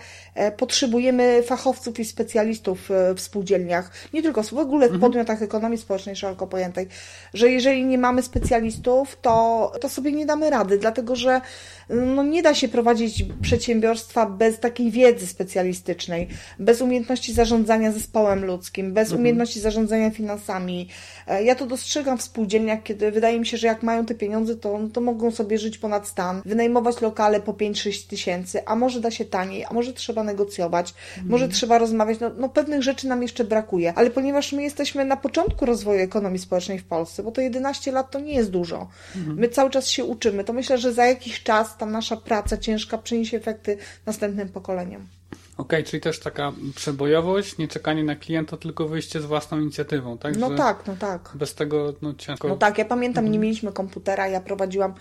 potrzebujemy 0.56 1.42
fachowców 1.42 2.00
i 2.00 2.04
specjalistów 2.04 2.90
e, 2.90 3.14
w 3.14 3.20
spółdzielniach, 3.20 3.90
nie 4.12 4.22
tylko 4.22 4.42
w 4.42 4.52
ogóle 4.52 4.86
w 4.86 4.92
mhm. 4.92 5.00
podmiotach 5.00 5.42
ekonomii 5.42 5.78
społecznej 5.78 6.16
szeroko 6.16 6.46
pojętej, 6.46 6.88
że 7.34 7.50
jeżeli 7.50 7.84
nie 7.84 7.98
mamy 7.98 8.22
specjalistów, 8.22 9.18
to, 9.22 9.72
to 9.80 9.88
sobie 9.88 10.12
nie 10.12 10.26
damy 10.26 10.50
rady, 10.50 10.78
dlatego 10.78 11.16
że 11.16 11.40
no 11.88 12.22
nie 12.22 12.42
da 12.42 12.54
się 12.54 12.68
prowadzić 12.68 13.24
przedsiębiorstwa 13.42 14.26
bez 14.26 14.60
takiej 14.60 14.90
wiedzy 14.90 15.26
specjalistycznej, 15.26 16.28
bez 16.58 16.80
umiejętności 16.80 17.32
zarządzania 17.32 17.92
zespołem 17.92 18.44
ludzkim, 18.44 18.92
bez 18.92 19.08
mhm. 19.08 19.20
umiejętności 19.20 19.60
zarządzania 19.60 20.10
finansami. 20.10 20.88
E, 21.26 21.44
ja 21.44 21.54
to 21.54 21.66
dostrzegam 21.66 22.18
w 22.18 22.22
spółdzielniach, 22.22 22.82
kiedy 22.82 23.10
wydaje 23.10 23.40
mi 23.40 23.46
się, 23.46 23.56
że 23.56 23.66
jak 23.66 23.82
mają 23.82 24.06
te 24.06 24.14
pieniądze, 24.14 24.56
to, 24.56 24.80
to 24.92 25.00
mogą 25.00 25.30
sobie 25.30 25.58
żyć 25.58 25.78
ponad 25.78 26.08
stan, 26.08 26.42
wynajmować 26.44 27.00
lokale 27.00 27.40
po 27.40 27.52
5-6 27.52 28.08
tysięcy, 28.08 28.66
a 28.66 28.76
może 28.76 29.00
da 29.00 29.10
się 29.10 29.24
taniej, 29.24 29.64
a 29.64 29.72
może 29.72 29.92
trzeba 29.92 30.23
negocjować, 30.24 30.94
mhm. 31.08 31.28
może 31.28 31.48
trzeba 31.48 31.78
rozmawiać. 31.78 32.20
No, 32.20 32.30
no 32.36 32.48
pewnych 32.48 32.82
rzeczy 32.82 33.08
nam 33.08 33.22
jeszcze 33.22 33.44
brakuje, 33.44 33.92
ale 33.96 34.10
ponieważ 34.10 34.52
my 34.52 34.62
jesteśmy 34.62 35.04
na 35.04 35.16
początku 35.16 35.66
rozwoju 35.66 36.00
ekonomii 36.00 36.38
społecznej 36.38 36.78
w 36.78 36.84
Polsce, 36.84 37.22
bo 37.22 37.32
to 37.32 37.40
11 37.40 37.92
lat 37.92 38.10
to 38.10 38.20
nie 38.20 38.34
jest 38.34 38.50
dużo. 38.50 38.88
Mhm. 39.16 39.38
My 39.38 39.48
cały 39.48 39.70
czas 39.70 39.88
się 39.88 40.04
uczymy, 40.04 40.44
to 40.44 40.52
myślę, 40.52 40.78
że 40.78 40.92
za 40.92 41.06
jakiś 41.06 41.42
czas 41.42 41.76
ta 41.76 41.86
nasza 41.86 42.16
praca 42.16 42.56
ciężka 42.56 42.98
przyniesie 42.98 43.36
efekty 43.36 43.78
następnym 44.06 44.48
pokoleniom. 44.48 45.06
Okej, 45.56 45.80
okay, 45.80 45.90
czyli 45.90 46.00
też 46.00 46.20
taka 46.20 46.52
przebojowość, 46.74 47.58
nie 47.58 47.68
czekanie 47.68 48.04
na 48.04 48.16
klienta, 48.16 48.56
tylko 48.56 48.88
wyjście 48.88 49.20
z 49.20 49.24
własną 49.24 49.60
inicjatywą, 49.60 50.18
tak? 50.18 50.36
No 50.36 50.50
Że 50.50 50.56
tak, 50.56 50.86
no 50.86 50.96
tak. 50.96 51.30
Bez 51.34 51.54
tego 51.54 51.94
no, 52.02 52.14
ciężko. 52.14 52.48
No 52.48 52.56
tak, 52.56 52.78
ja 52.78 52.84
pamiętam, 52.84 53.24
nie 53.24 53.28
mhm. 53.28 53.42
mieliśmy 53.42 53.72
komputera, 53.72 54.28
ja 54.28 54.40
prowadziłam 54.40 54.94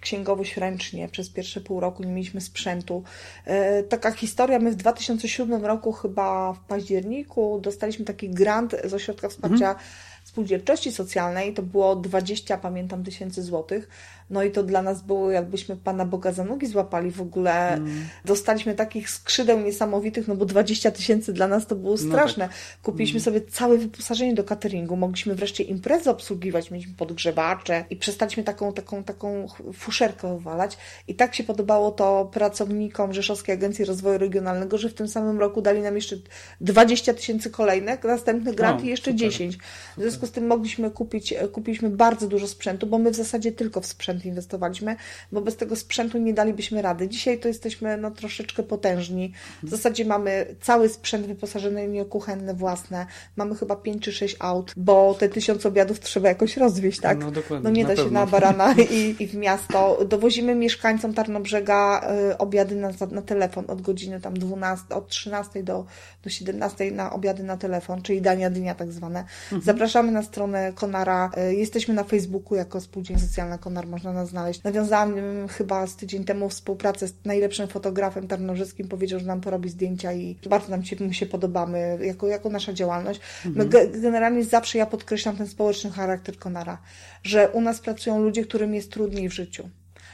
księgowość 0.00 0.56
ręcznie 0.56 1.08
przez 1.08 1.30
pierwsze 1.30 1.60
pół 1.60 1.80
roku, 1.80 2.02
nie 2.02 2.12
mieliśmy 2.12 2.40
sprzętu. 2.40 3.02
E, 3.44 3.82
taka 3.82 4.10
historia, 4.10 4.58
my 4.58 4.70
w 4.70 4.76
2007 4.76 5.64
roku 5.64 5.92
chyba 5.92 6.52
w 6.52 6.60
październiku 6.60 7.60
dostaliśmy 7.62 8.04
taki 8.04 8.30
grant 8.30 8.76
z 8.84 8.94
Ośrodka 8.94 9.28
Wsparcia 9.28 9.68
mhm. 9.68 9.76
Spółdzielczości 10.24 10.92
Socjalnej, 10.92 11.54
to 11.54 11.62
było 11.62 11.96
20, 11.96 12.58
pamiętam, 12.58 13.04
tysięcy 13.04 13.42
złotych 13.42 13.88
no 14.30 14.42
i 14.42 14.50
to 14.50 14.62
dla 14.62 14.82
nas 14.82 15.02
było, 15.02 15.30
jakbyśmy 15.30 15.76
Pana 15.76 16.04
Boga 16.04 16.32
za 16.32 16.44
nogi 16.44 16.66
złapali 16.66 17.10
w 17.10 17.20
ogóle. 17.20 17.72
Mm. 17.72 18.08
Dostaliśmy 18.24 18.74
takich 18.74 19.10
skrzydeł 19.10 19.60
niesamowitych, 19.60 20.28
no 20.28 20.36
bo 20.36 20.44
20 20.44 20.90
tysięcy 20.90 21.32
dla 21.32 21.48
nas 21.48 21.66
to 21.66 21.76
było 21.76 21.98
straszne. 21.98 22.44
No 22.44 22.48
tak. 22.48 22.82
Kupiliśmy 22.82 23.16
mm. 23.16 23.24
sobie 23.24 23.40
całe 23.40 23.78
wyposażenie 23.78 24.34
do 24.34 24.44
cateringu, 24.44 24.96
mogliśmy 24.96 25.34
wreszcie 25.34 25.64
imprezy 25.64 26.10
obsługiwać, 26.10 26.70
mieliśmy 26.70 26.94
podgrzewacze 26.94 27.84
i 27.90 27.96
przestaliśmy 27.96 28.44
taką, 28.44 28.72
taką, 28.72 29.04
taką 29.04 29.46
fuszerkę 29.74 30.36
wywalać. 30.36 30.78
I 31.08 31.14
tak 31.14 31.34
się 31.34 31.44
podobało 31.44 31.90
to 31.90 32.30
pracownikom 32.32 33.12
Rzeszowskiej 33.12 33.54
Agencji 33.54 33.84
Rozwoju 33.84 34.18
Regionalnego, 34.18 34.78
że 34.78 34.88
w 34.88 34.94
tym 34.94 35.08
samym 35.08 35.40
roku 35.40 35.62
dali 35.62 35.80
nam 35.80 35.96
jeszcze 35.96 36.16
20 36.60 37.14
tysięcy 37.14 37.50
kolejnych, 37.50 38.04
następny 38.04 38.54
grant 38.54 38.80
no, 38.80 38.86
i 38.86 38.88
jeszcze 38.88 39.10
super, 39.10 39.18
10. 39.20 39.58
W 39.96 40.00
związku 40.00 40.26
z 40.26 40.30
tym 40.30 40.46
mogliśmy 40.46 40.90
kupić, 40.90 41.34
kupiliśmy 41.52 41.90
bardzo 41.90 42.26
dużo 42.28 42.48
sprzętu, 42.48 42.86
bo 42.86 42.98
my 42.98 43.10
w 43.10 43.16
zasadzie 43.16 43.52
tylko 43.52 43.80
w 43.80 43.86
sprzęt 43.86 44.17
sprzęt 44.18 44.24
inwestowaliśmy, 44.24 44.96
bo 45.32 45.40
bez 45.40 45.56
tego 45.56 45.76
sprzętu 45.76 46.18
nie 46.18 46.34
dalibyśmy 46.34 46.82
rady. 46.82 47.08
Dzisiaj 47.08 47.38
to 47.38 47.48
jesteśmy 47.48 47.96
no, 47.96 48.10
troszeczkę 48.10 48.62
potężni. 48.62 49.32
W 49.62 49.70
zasadzie 49.70 50.04
mamy 50.04 50.46
cały 50.60 50.88
sprzęt 50.88 51.26
wyposażony 51.26 52.04
kuchenne 52.04 52.54
własne. 52.54 53.06
Mamy 53.36 53.54
chyba 53.54 53.76
5 53.76 54.02
czy 54.02 54.12
6 54.12 54.36
aut, 54.38 54.72
bo 54.76 55.14
te 55.14 55.28
tysiąc 55.28 55.66
obiadów 55.66 56.00
trzeba 56.00 56.28
jakoś 56.28 56.56
rozwieźć, 56.56 57.00
tak? 57.00 57.18
No, 57.18 57.30
dokładnie, 57.30 57.64
no 57.64 57.70
nie 57.70 57.84
da 57.84 57.96
się 57.96 58.10
na 58.10 58.26
barana 58.26 58.74
i, 58.90 59.16
i 59.18 59.26
w 59.26 59.34
miasto. 59.34 59.98
Dowozimy 60.08 60.54
mieszkańcom 60.54 61.14
Tarnobrzega 61.14 62.10
y, 62.32 62.38
obiady 62.38 62.76
na, 62.76 62.90
na 63.10 63.22
telefon 63.22 63.64
od 63.68 63.82
godziny 63.82 64.20
tam 64.20 64.34
12, 64.34 64.94
od 64.94 65.08
13 65.08 65.62
do, 65.62 65.86
do 66.22 66.30
17 66.30 66.90
na 66.90 67.12
obiady 67.12 67.42
na 67.42 67.56
telefon, 67.56 68.02
czyli 68.02 68.22
dania 68.22 68.50
dnia 68.50 68.74
tak 68.74 68.92
zwane. 68.92 69.18
Mhm. 69.18 69.62
Zapraszamy 69.62 70.12
na 70.12 70.22
stronę 70.22 70.72
Konara. 70.72 71.30
Y, 71.50 71.54
jesteśmy 71.54 71.94
na 71.94 72.04
Facebooku 72.04 72.54
jako 72.54 72.80
Spółdzielnia 72.80 73.22
Socjalna 73.22 73.58
Konar, 73.58 73.86
można 73.86 74.07
można 74.08 74.20
nas 74.20 74.30
znaleźć. 74.30 74.62
Nawiązałam 74.62 75.14
chyba 75.48 75.86
z 75.86 75.96
tydzień 75.96 76.24
temu 76.24 76.48
współpracę 76.48 77.08
z 77.08 77.14
najlepszym 77.24 77.68
fotografem 77.68 78.28
tarnożyskim, 78.28 78.88
powiedział, 78.88 79.20
że 79.20 79.26
nam 79.26 79.40
porobi 79.40 79.68
zdjęcia 79.68 80.12
i 80.12 80.36
bardzo 80.50 80.70
nam 80.70 80.84
się, 80.84 81.04
mu 81.04 81.12
się 81.12 81.26
podobamy 81.26 81.98
jako, 82.02 82.28
jako 82.28 82.50
nasza 82.50 82.72
działalność. 82.72 83.20
My 83.44 83.64
mhm. 83.64 84.02
generalnie 84.02 84.44
zawsze 84.44 84.78
ja 84.78 84.86
podkreślam 84.86 85.36
ten 85.36 85.46
społeczny 85.46 85.90
charakter 85.90 86.38
Konara, 86.38 86.78
że 87.22 87.48
u 87.48 87.60
nas 87.60 87.80
pracują 87.80 88.22
ludzie, 88.22 88.44
którym 88.44 88.74
jest 88.74 88.92
trudniej 88.92 89.28
w 89.28 89.32
życiu 89.32 89.68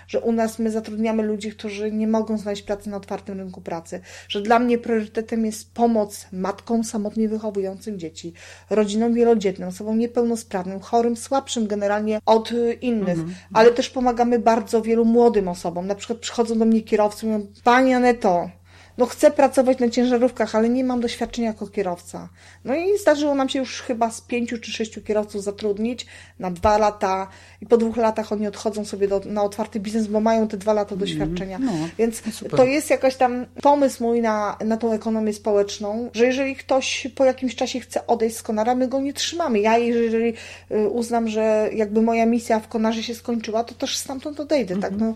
że 0.09 0.21
u 0.21 0.33
nas 0.33 0.59
my 0.59 0.71
zatrudniamy 0.71 1.23
ludzi, 1.23 1.51
którzy 1.51 1.93
nie 1.93 2.09
mogą 2.09 2.39
znaleźć 2.39 2.63
pracy 2.63 2.91
na 2.91 2.97
otwartym 2.97 3.39
rynku 3.39 3.61
pracy, 3.61 4.01
że 4.29 4.43
dla 4.43 4.59
mnie 4.59 4.79
priorytetem 4.79 5.47
jest 5.47 5.75
pomoc 5.75 6.27
matkom 6.33 6.85
samotnie 6.85 7.29
wychowującym 7.29 7.99
dzieci, 7.99 8.33
rodzinom 8.71 9.15
wielodzietnym, 9.15 9.69
osobom 9.69 9.99
niepełnosprawnym, 9.99 10.81
chorym, 10.81 11.17
słabszym 11.17 11.67
generalnie 11.67 12.21
od 12.27 12.53
innych, 12.81 13.19
mhm. 13.19 13.35
ale 13.53 13.71
też 13.71 13.91
pomagamy 13.91 14.39
bardzo 14.39 14.83
wielu 14.83 15.05
młodym 15.05 15.49
osobom. 15.49 15.87
Na 15.87 15.95
przykład 15.95 16.19
przychodzą 16.19 16.59
do 16.59 16.65
mnie 16.65 16.83
kierowcy 16.83 17.27
i 17.27 17.29
mówią, 17.29 17.47
Pani 17.65 17.95
Aneto, 17.95 18.51
no 18.99 19.07
chcę 19.07 19.31
pracować 19.31 19.79
na 19.79 19.89
ciężarówkach, 19.89 20.55
ale 20.55 20.69
nie 20.69 20.85
mam 20.85 21.01
doświadczenia 21.01 21.49
jako 21.49 21.67
kierowca. 21.67 22.29
No 22.65 22.75
i 22.75 22.99
zdarzyło 22.99 23.35
nam 23.35 23.49
się 23.49 23.59
już 23.59 23.81
chyba 23.83 24.11
z 24.11 24.21
pięciu 24.21 24.59
czy 24.59 24.73
sześciu 24.73 25.03
kierowców 25.03 25.43
zatrudnić 25.43 26.07
na 26.39 26.51
dwa 26.51 26.79
lata 26.79 27.29
i 27.61 27.67
po 27.67 27.77
dwóch 27.77 27.97
latach 27.97 28.33
oni 28.33 28.47
odchodzą 28.47 28.85
sobie 28.85 29.09
do, 29.09 29.21
na 29.25 29.43
otwarty 29.43 29.81
biznes, 29.81 30.07
bo 30.07 30.21
mają 30.21 30.49
te 30.49 30.57
dwa 30.57 30.73
lata 30.73 30.97
doświadczenia. 30.97 31.59
No, 31.59 31.73
Więc 31.99 32.23
super. 32.33 32.57
to 32.57 32.65
jest 32.65 32.91
jakaś 32.91 33.17
tam 33.17 33.47
pomysł 33.63 34.03
mój 34.05 34.23
na, 34.23 34.57
na 34.65 34.77
tą 34.77 34.93
ekonomię 34.93 35.33
społeczną, 35.33 36.11
że 36.13 36.27
jeżeli 36.27 36.57
ktoś 36.57 37.09
po 37.15 37.25
jakimś 37.25 37.57
czasie 37.57 37.81
chce 37.81 38.07
odejść 38.07 38.37
z 38.37 38.43
Konara, 38.43 38.75
my 38.75 38.89
go 38.89 39.01
nie 39.01 39.13
trzymamy. 39.13 39.61
Ja 39.61 39.79
jeżeli 39.79 40.35
y, 40.71 40.89
uznam, 40.89 41.29
że 41.29 41.71
jakby 41.73 42.03
moja 42.03 42.27
misja 42.27 42.61
w 42.61 42.69
Konarze 42.69 43.03
się 43.03 43.15
skończyła, 43.15 43.65
to 43.65 43.75
też 43.75 43.97
stamtąd 43.97 44.41
odejdę. 44.41 44.77
Tak? 44.81 44.93
No, 44.99 45.15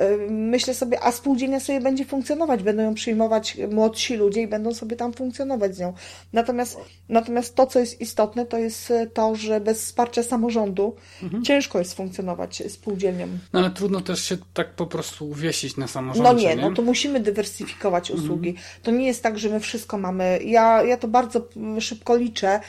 y, 0.00 0.30
myślę 0.30 0.74
sobie, 0.74 1.00
a 1.02 1.12
spółdzielnia 1.12 1.60
sobie 1.60 1.80
będzie 1.80 2.04
funkcjonować, 2.04 2.62
będą 2.62 2.82
ją 2.82 2.94
przyjmować 2.94 3.19
przyjmować 3.20 3.56
młodsi 3.70 4.16
ludzie 4.16 4.42
i 4.42 4.48
będą 4.48 4.74
sobie 4.74 4.96
tam 4.96 5.12
funkcjonować 5.12 5.76
z 5.76 5.78
nią. 5.78 5.92
Natomiast, 6.32 6.78
natomiast 7.08 7.54
to, 7.54 7.66
co 7.66 7.78
jest 7.78 8.00
istotne, 8.00 8.46
to 8.46 8.58
jest 8.58 8.92
to, 9.14 9.36
że 9.36 9.60
bez 9.60 9.84
wsparcia 9.84 10.22
samorządu 10.22 10.96
mhm. 11.22 11.44
ciężko 11.44 11.78
jest 11.78 11.94
funkcjonować 11.94 12.62
spółdzielnią. 12.68 13.26
No 13.52 13.60
ale 13.60 13.70
trudno 13.70 14.00
też 14.00 14.24
się 14.24 14.36
tak 14.54 14.74
po 14.74 14.86
prostu 14.86 15.28
uwiesić 15.28 15.76
na 15.76 15.88
samorządzie. 15.88 16.32
No 16.32 16.38
nie, 16.38 16.56
nie? 16.56 16.62
no 16.62 16.72
to 16.72 16.82
musimy 16.82 17.20
dywersyfikować 17.20 18.10
mhm. 18.10 18.24
usługi. 18.24 18.48
Mhm. 18.50 18.66
To 18.82 18.90
nie 18.90 19.06
jest 19.06 19.22
tak, 19.22 19.38
że 19.38 19.48
my 19.48 19.60
wszystko 19.60 19.98
mamy. 19.98 20.40
Ja, 20.44 20.82
ja 20.82 20.96
to 20.96 21.08
bardzo 21.08 21.48
szybko 21.80 22.16
liczę 22.16 22.60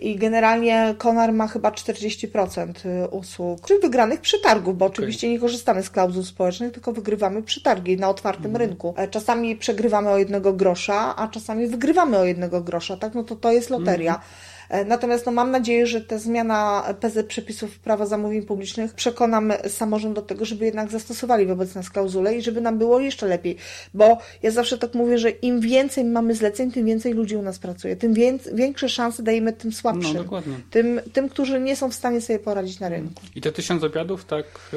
i 0.00 0.16
generalnie 0.16 0.94
Konar 0.98 1.32
ma 1.32 1.48
chyba 1.48 1.70
40% 1.70 3.04
y, 3.04 3.08
usług, 3.08 3.66
czyli 3.66 3.80
wygranych 3.80 4.20
przetargów, 4.20 4.78
bo 4.78 4.86
oczywiście 4.86 5.26
okay. 5.26 5.34
nie 5.34 5.40
korzystamy 5.40 5.82
z 5.82 5.90
klauzul 5.90 6.24
społecznych, 6.24 6.72
tylko 6.72 6.92
wygrywamy 6.92 7.42
przetargi 7.42 7.96
na 7.96 8.08
otwartym 8.08 8.46
mhm. 8.46 8.68
rynku. 8.68 8.94
E, 8.96 9.08
czasami 9.08 9.56
przegrywamy 9.56 9.99
o 10.08 10.18
jednego 10.18 10.52
grosza, 10.52 11.16
a 11.16 11.28
czasami 11.28 11.68
wygrywamy 11.68 12.18
o 12.18 12.24
jednego 12.24 12.60
grosza, 12.60 12.96
tak? 12.96 13.14
No 13.14 13.24
to 13.24 13.36
to 13.36 13.52
jest 13.52 13.70
loteria. 13.70 14.14
Mhm. 14.14 14.30
E, 14.70 14.84
natomiast 14.84 15.26
no, 15.26 15.32
mam 15.32 15.50
nadzieję, 15.50 15.86
że 15.86 16.00
ta 16.00 16.18
zmiana 16.18 16.84
PZ 17.00 17.26
przepisów 17.26 17.78
prawa 17.78 18.06
zamówień 18.06 18.42
publicznych 18.42 18.94
przekonam 18.94 19.52
samorząd 19.68 20.14
do 20.14 20.22
tego, 20.22 20.44
żeby 20.44 20.64
jednak 20.64 20.90
zastosowali 20.90 21.46
wobec 21.46 21.74
nas 21.74 21.90
klauzulę 21.90 22.36
i 22.36 22.42
żeby 22.42 22.60
nam 22.60 22.78
było 22.78 23.00
jeszcze 23.00 23.26
lepiej. 23.26 23.56
Bo 23.94 24.18
ja 24.42 24.50
zawsze 24.50 24.78
tak 24.78 24.94
mówię, 24.94 25.18
że 25.18 25.30
im 25.30 25.60
więcej 25.60 26.04
mamy 26.04 26.34
zleceń, 26.34 26.72
tym 26.72 26.86
więcej 26.86 27.12
ludzi 27.12 27.36
u 27.36 27.42
nas 27.42 27.58
pracuje. 27.58 27.96
Tym 27.96 28.14
większe 28.52 28.88
szanse 28.88 29.22
dajemy 29.22 29.52
tym 29.52 29.72
słabszym. 29.72 30.16
No, 30.16 30.22
dokładnie. 30.22 30.56
Tym, 30.70 31.00
tym, 31.12 31.28
którzy 31.28 31.60
nie 31.60 31.76
są 31.76 31.90
w 31.90 31.94
stanie 31.94 32.20
sobie 32.20 32.38
poradzić 32.38 32.80
na 32.80 32.88
rynku. 32.88 33.22
I 33.34 33.40
te 33.40 33.52
tysiąc 33.52 33.84
obiadów, 33.84 34.24
tak 34.24 34.44
e, 34.72 34.76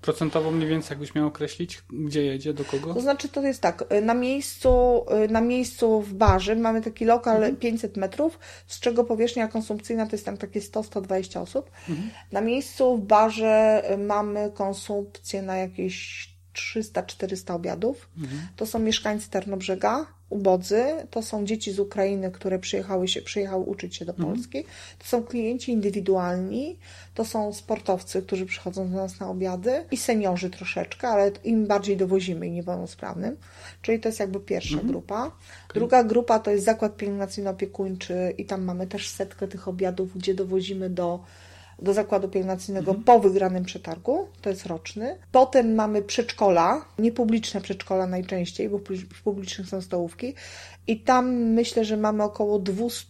procentowo 0.00 0.50
mniej 0.50 0.68
więcej 0.68 0.90
jakbyś 0.90 1.14
miał 1.14 1.26
określić, 1.26 1.82
gdzie 1.90 2.24
jedzie, 2.24 2.54
do 2.54 2.64
kogo? 2.64 2.94
To 2.94 3.00
znaczy 3.00 3.28
to 3.28 3.42
jest 3.42 3.60
tak, 3.60 3.84
e, 3.88 4.00
na 4.00 4.14
miejscu, 4.14 5.04
na 5.30 5.40
miejscu 5.40 6.02
w 6.02 6.14
barze 6.14 6.56
mamy 6.56 6.82
taki 6.82 7.04
lokal 7.04 7.36
mhm. 7.36 7.56
500 7.56 7.96
metrów, 7.96 8.38
z 8.66 8.80
czego 8.80 9.04
powiesz 9.04 9.27
powierzchnia 9.28 9.48
konsumpcyjna 9.48 10.06
to 10.06 10.12
jest 10.12 10.24
tam 10.24 10.36
takie 10.36 10.60
100-120 10.60 11.40
osób. 11.40 11.70
Mhm. 11.88 12.10
Na 12.32 12.40
miejscu 12.40 12.96
w 12.96 13.00
barze 13.00 13.82
mamy 13.98 14.50
konsumpcję 14.54 15.42
na 15.42 15.56
jakieś 15.56 16.28
300-400 16.54 17.54
obiadów. 17.54 18.08
Mhm. 18.18 18.40
To 18.56 18.66
są 18.66 18.78
mieszkańcy 18.78 19.30
Tarnobrzega, 19.30 20.06
ubodzy, 20.30 20.84
to 21.10 21.22
są 21.22 21.44
dzieci 21.44 21.72
z 21.72 21.78
Ukrainy, 21.78 22.30
które 22.30 22.58
przyjechały, 22.58 23.08
się, 23.08 23.22
przyjechały 23.22 23.64
uczyć 23.64 23.96
się 23.96 24.04
do 24.04 24.12
mhm. 24.12 24.28
Polski, 24.28 24.64
to 24.98 25.04
są 25.04 25.24
klienci 25.24 25.72
indywidualni, 25.72 26.78
to 27.14 27.24
są 27.24 27.52
sportowcy, 27.52 28.22
którzy 28.22 28.46
przychodzą 28.46 28.90
do 28.90 28.96
nas 28.96 29.20
na 29.20 29.30
obiady 29.30 29.84
i 29.90 29.96
seniorzy 29.96 30.50
troszeczkę, 30.50 31.08
ale 31.08 31.30
im 31.44 31.66
bardziej 31.66 31.96
dowozimy 31.96 32.46
i 32.46 32.50
niepełnosprawnym, 32.50 33.36
czyli 33.82 34.00
to 34.00 34.08
jest 34.08 34.20
jakby 34.20 34.40
pierwsza 34.40 34.74
mhm. 34.74 34.88
grupa. 34.88 35.26
Okay. 35.26 35.74
Druga 35.74 36.04
grupa 36.04 36.38
to 36.38 36.50
jest 36.50 36.64
zakład 36.64 36.96
pielęgnacyjno-opiekuńczy 36.96 38.34
i 38.38 38.44
tam 38.44 38.64
mamy 38.64 38.86
też 38.86 39.08
setkę 39.08 39.48
tych 39.48 39.68
obiadów, 39.68 40.18
gdzie 40.18 40.34
dowozimy 40.34 40.90
do 40.90 41.24
do 41.82 41.94
zakładu 41.94 42.28
pielęgnacyjnego 42.28 42.90
mhm. 42.90 43.04
po 43.04 43.20
wygranym 43.20 43.64
przetargu, 43.64 44.28
to 44.42 44.50
jest 44.50 44.66
roczny. 44.66 45.18
Potem 45.32 45.74
mamy 45.74 46.02
przedszkola, 46.02 46.84
niepubliczne 46.98 47.60
przedszkola 47.60 48.06
najczęściej, 48.06 48.68
bo 48.68 48.78
w 49.14 49.22
publicznych 49.22 49.68
są 49.68 49.80
stołówki 49.80 50.34
i 50.86 51.00
tam 51.00 51.28
myślę, 51.34 51.84
że 51.84 51.96
mamy 51.96 52.22
około 52.22 52.58
200, 52.58 53.08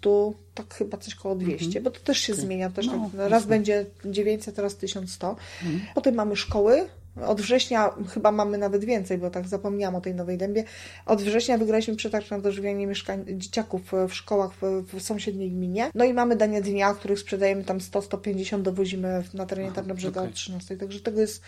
tak 0.54 0.74
chyba 0.74 0.96
coś 0.96 1.16
około 1.18 1.34
200, 1.34 1.66
mhm. 1.66 1.84
bo 1.84 1.90
to 1.90 2.00
też 2.00 2.18
się 2.18 2.34
zmienia, 2.34 2.70
też 2.70 2.86
no, 2.86 3.10
tak, 3.16 3.30
raz 3.30 3.46
będzie 3.46 3.86
900, 4.04 4.54
teraz 4.54 4.76
1100. 4.76 5.36
Mhm. 5.62 5.80
Potem 5.94 6.14
mamy 6.14 6.36
szkoły, 6.36 6.88
od 7.26 7.40
września 7.40 7.90
chyba 8.14 8.32
mamy 8.32 8.58
nawet 8.58 8.84
więcej, 8.84 9.18
bo 9.18 9.30
tak 9.30 9.48
zapomniałam 9.48 9.94
o 9.94 10.00
tej 10.00 10.14
Nowej 10.14 10.38
Dębie. 10.38 10.64
Od 11.06 11.22
września 11.22 11.58
wygraliśmy 11.58 11.96
przetarg 11.96 12.30
na 12.30 12.38
dożywianie 12.38 12.86
mieszkań, 12.86 13.24
dzieciaków 13.28 13.92
w 14.08 14.14
szkołach 14.14 14.50
w, 14.62 14.84
w 14.92 15.02
sąsiedniej 15.02 15.50
gminie. 15.50 15.90
No 15.94 16.04
i 16.04 16.14
mamy 16.14 16.36
dania 16.36 16.60
dnia, 16.60 16.94
których 16.94 17.18
sprzedajemy 17.18 17.64
tam 17.64 17.78
100-150, 17.78 18.62
dowozimy 18.62 19.22
na 19.34 19.46
terenie 19.46 19.72
Tarnobrzega 19.72 20.20
okay. 20.20 20.30
od 20.30 20.36
13. 20.36 20.76
Także 20.76 21.00
tego 21.00 21.20
jest 21.20 21.42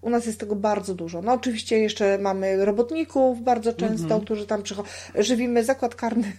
u 0.00 0.10
nas 0.10 0.26
jest 0.26 0.40
tego 0.40 0.56
bardzo 0.56 0.94
dużo. 0.94 1.22
No 1.22 1.32
oczywiście 1.32 1.78
jeszcze 1.78 2.18
mamy 2.18 2.64
robotników 2.64 3.42
bardzo 3.42 3.72
często, 3.72 4.06
mm 4.06 4.18
-hmm. 4.18 4.24
którzy 4.24 4.46
tam 4.46 4.62
przychodzą. 4.62 4.88
Żywimy 5.18 5.64
zakład 5.64 5.94
karny. 5.94 6.32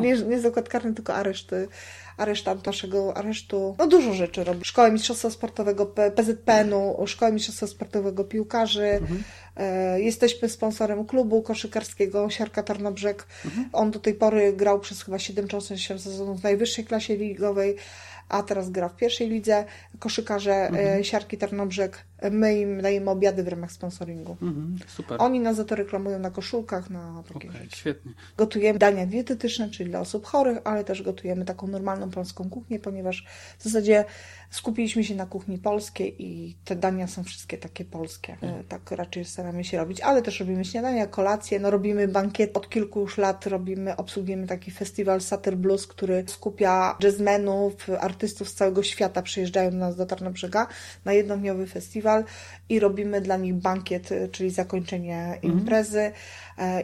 Nie, 0.00 0.16
nie 0.16 0.40
zakład 0.40 0.68
karny, 0.68 0.94
tylko 0.94 1.14
areszty 1.14 1.68
aresztant 2.16 2.66
naszego 2.66 3.16
aresztu. 3.16 3.76
No 3.78 3.86
dużo 3.86 4.12
rzeczy 4.12 4.44
robi. 4.44 4.64
Szkołę 4.64 4.92
Mistrzostwa 4.92 5.30
Sportowego 5.30 5.86
PZPN-u, 5.86 7.06
Szkołę 7.06 7.32
Mistrzostwa 7.32 7.66
Sportowego 7.66 8.24
Piłkarzy. 8.24 8.86
Mhm. 8.86 9.22
E, 9.56 10.00
jesteśmy 10.00 10.48
sponsorem 10.48 11.06
klubu 11.06 11.42
koszykarskiego 11.42 12.30
Siarka 12.30 12.62
Tarnobrzeg. 12.62 13.26
Mhm. 13.44 13.68
On 13.72 13.90
do 13.90 13.98
tej 13.98 14.14
pory 14.14 14.52
grał 14.52 14.80
przez 14.80 15.02
chyba 15.02 15.18
7 15.18 15.48
czy 15.48 15.56
8 15.56 15.78
sezonów 15.78 16.40
w 16.40 16.44
najwyższej 16.44 16.84
klasie 16.84 17.16
ligowej 17.16 17.76
a 18.32 18.42
teraz 18.42 18.70
gra 18.70 18.88
w 18.88 18.96
pierwszej 18.96 19.28
lidze. 19.28 19.64
Koszykarze 19.98 20.52
e, 20.52 20.68
mhm. 20.68 21.04
Siarki 21.04 21.38
Tarnobrzeg, 21.38 22.04
my 22.30 22.58
im 22.58 22.82
dajemy 22.82 23.10
obiady 23.10 23.42
w 23.42 23.48
ramach 23.48 23.72
sponsoringu. 23.72 24.36
Mhm, 24.42 24.78
super. 24.86 25.16
Oni 25.20 25.40
nas 25.40 25.56
za 25.56 25.64
to 25.64 25.74
reklamują 25.74 26.18
na 26.18 26.30
koszulkach, 26.30 26.90
na 26.90 27.22
takie 27.28 27.48
okay, 27.48 27.62
rzeczy. 27.62 27.76
Świetnie. 27.76 28.12
Gotujemy 28.36 28.78
dania 28.78 29.06
dietetyczne, 29.06 29.70
czyli 29.70 29.90
dla 29.90 30.00
osób 30.00 30.26
chorych, 30.26 30.58
ale 30.64 30.84
też 30.84 31.02
gotujemy 31.02 31.44
taką 31.44 31.66
normalną 31.66 32.10
polską 32.10 32.50
kuchnię, 32.50 32.78
ponieważ 32.78 33.26
w 33.58 33.62
zasadzie 33.62 34.04
skupiliśmy 34.50 35.04
się 35.04 35.14
na 35.14 35.26
kuchni 35.26 35.58
polskiej 35.58 36.22
i 36.22 36.56
te 36.64 36.76
dania 36.76 37.06
są 37.06 37.24
wszystkie 37.24 37.58
takie 37.58 37.84
polskie. 37.84 38.32
Mhm. 38.32 38.64
Tak 38.64 38.90
raczej 38.90 39.24
staramy 39.24 39.64
się 39.64 39.78
robić, 39.78 40.00
ale 40.00 40.22
też 40.22 40.40
robimy 40.40 40.64
śniadania, 40.64 41.06
kolacje, 41.06 41.60
no 41.60 41.70
robimy 41.70 42.08
bankiet. 42.08 42.56
Od 42.56 42.68
kilku 42.68 43.00
już 43.00 43.18
lat 43.18 43.46
robimy, 43.46 43.96
obsługujemy 43.96 44.46
taki 44.46 44.70
festiwal 44.70 45.20
Satyr 45.20 45.56
Blues, 45.56 45.86
który 45.86 46.24
skupia 46.26 46.96
jazzmenów, 47.02 47.90
artystów 48.00 48.48
z 48.48 48.54
całego 48.54 48.82
świata 48.82 49.22
przyjeżdżają 49.22 49.70
do 49.70 49.76
nas 49.76 49.96
do 49.96 50.06
Tarnobrzega 50.06 50.66
na 51.04 51.12
jednodniowy 51.12 51.66
festiwal 51.66 52.11
i 52.68 52.80
robimy 52.80 53.20
dla 53.20 53.36
nich 53.36 53.54
bankiet, 53.54 54.08
czyli 54.32 54.50
zakończenie 54.50 55.18
mhm. 55.18 55.52
imprezy 55.52 56.12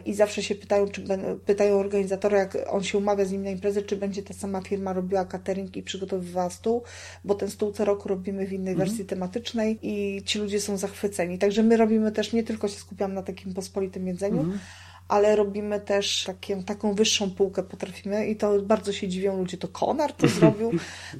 i 0.07 0.15
zawsze 0.15 0.43
się 0.43 0.55
pytają, 0.55 0.89
czy 0.89 1.05
pytają 1.47 1.79
organizatora, 1.79 2.39
jak 2.39 2.59
on 2.71 2.83
się 2.83 2.99
umawia 2.99 3.25
z 3.25 3.33
nim 3.33 3.43
na 3.43 3.51
imprezę, 3.51 3.83
czy 3.83 3.97
będzie 3.97 4.23
ta 4.23 4.35
sama 4.35 4.61
firma 4.61 4.93
robiła 4.93 5.25
catering 5.25 5.77
i 5.77 5.83
przygotowywała 5.83 6.51
stół, 6.51 6.83
bo 7.25 7.35
ten 7.35 7.51
stół 7.51 7.73
co 7.73 7.85
roku 7.85 8.09
robimy 8.09 8.47
w 8.47 8.53
innej 8.53 8.73
mhm. 8.73 8.89
wersji 8.89 9.05
tematycznej 9.05 9.79
i 9.83 10.23
ci 10.23 10.39
ludzie 10.39 10.61
są 10.61 10.77
zachwyceni. 10.77 11.39
Także 11.39 11.63
my 11.63 11.77
robimy 11.77 12.13
też, 12.13 12.33
nie 12.33 12.43
tylko 12.43 12.69
się 12.69 12.79
skupiamy 12.79 13.15
na 13.15 13.23
takim 13.23 13.55
pospolitym 13.55 14.07
jedzeniu, 14.07 14.41
mhm 14.41 14.59
ale 15.09 15.37
robimy 15.37 15.81
też 15.81 16.25
takie, 16.27 16.63
taką 16.63 16.95
wyższą 16.95 17.31
półkę 17.31 17.63
potrafimy 17.63 18.27
i 18.27 18.37
to 18.37 18.63
bardzo 18.63 18.93
się 18.93 19.09
dziwią 19.09 19.39
ludzie, 19.39 19.57
to 19.57 19.69
Konar 19.69 20.13
to 20.13 20.29
zrobił, 20.29 20.73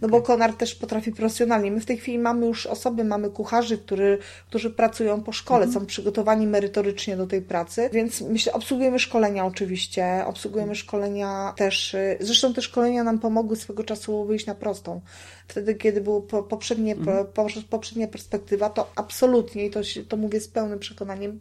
no 0.03 0.09
bo 0.09 0.23
Konar 0.29 0.53
też 0.53 0.75
potrafi 0.75 1.13
profesjonalnie. 1.13 1.71
My 1.71 1.81
w 1.81 1.87
tej 1.87 1.99
chwili 1.99 2.19
mamy 2.19 2.47
już 2.47 2.67
osoby, 2.67 3.05
mamy 3.05 3.31
kucharzy, 3.31 3.79
który, 3.79 4.19
którzy 4.49 4.71
pracują 4.71 5.23
po 5.23 5.33
szkole, 5.33 5.65
mhm. 5.65 5.81
są 5.81 5.87
przygotowani 5.87 6.47
merytorycznie 6.47 7.17
do 7.17 7.27
tej 7.27 7.43
pracy, 7.43 7.91
więc 7.93 8.21
myślę, 8.21 8.53
obsługujemy 8.53 8.99
szkolenia 8.99 9.47
oczywiście, 9.47 10.25
obsługujemy 10.27 10.75
szkolenia 10.75 11.55
też, 11.57 11.97
zresztą 12.21 12.55
te 12.55 12.63
szkolenia 12.63 13.05
nam 13.05 13.19
pomogły 13.19 13.57
swego 13.57 13.85
czasu 13.85 14.25
wyjść 14.25 14.47
na 14.47 14.55
prostą. 14.55 15.01
Wtedy, 15.49 15.75
kiedy 15.75 16.01
była 16.01 16.21
poprzednie, 16.43 16.93
mhm. 16.93 17.27
poprzednia 17.71 18.09
perspektywa, 18.09 18.71
to 18.71 18.91
absolutnie, 18.97 19.67
i 19.67 19.71
to, 19.71 19.81
to 20.09 20.17
mówię 20.17 20.41
z 20.41 20.49
pełnym 20.49 20.79
przekonaniem, 20.79 21.41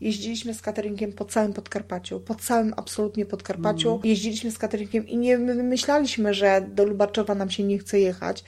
Jeździliśmy 0.00 0.54
z 0.54 0.62
cateringiem 0.62 1.12
po 1.12 1.24
całym 1.24 1.52
Podkarpaciu, 1.52 2.20
po 2.20 2.34
całym 2.34 2.74
absolutnie 2.76 3.26
Podkarpaciu. 3.26 3.90
Mm. 3.90 4.00
Jeździliśmy 4.04 4.50
z 4.50 4.58
cateringiem 4.58 5.08
i 5.08 5.16
nie 5.16 5.38
myśleliśmy, 5.38 6.34
że 6.34 6.60
do 6.68 6.84
Lubaczowa 6.84 7.34
nam 7.34 7.50
się 7.50 7.64
nie 7.64 7.78
chce 7.78 8.00
jechać, 8.00 8.44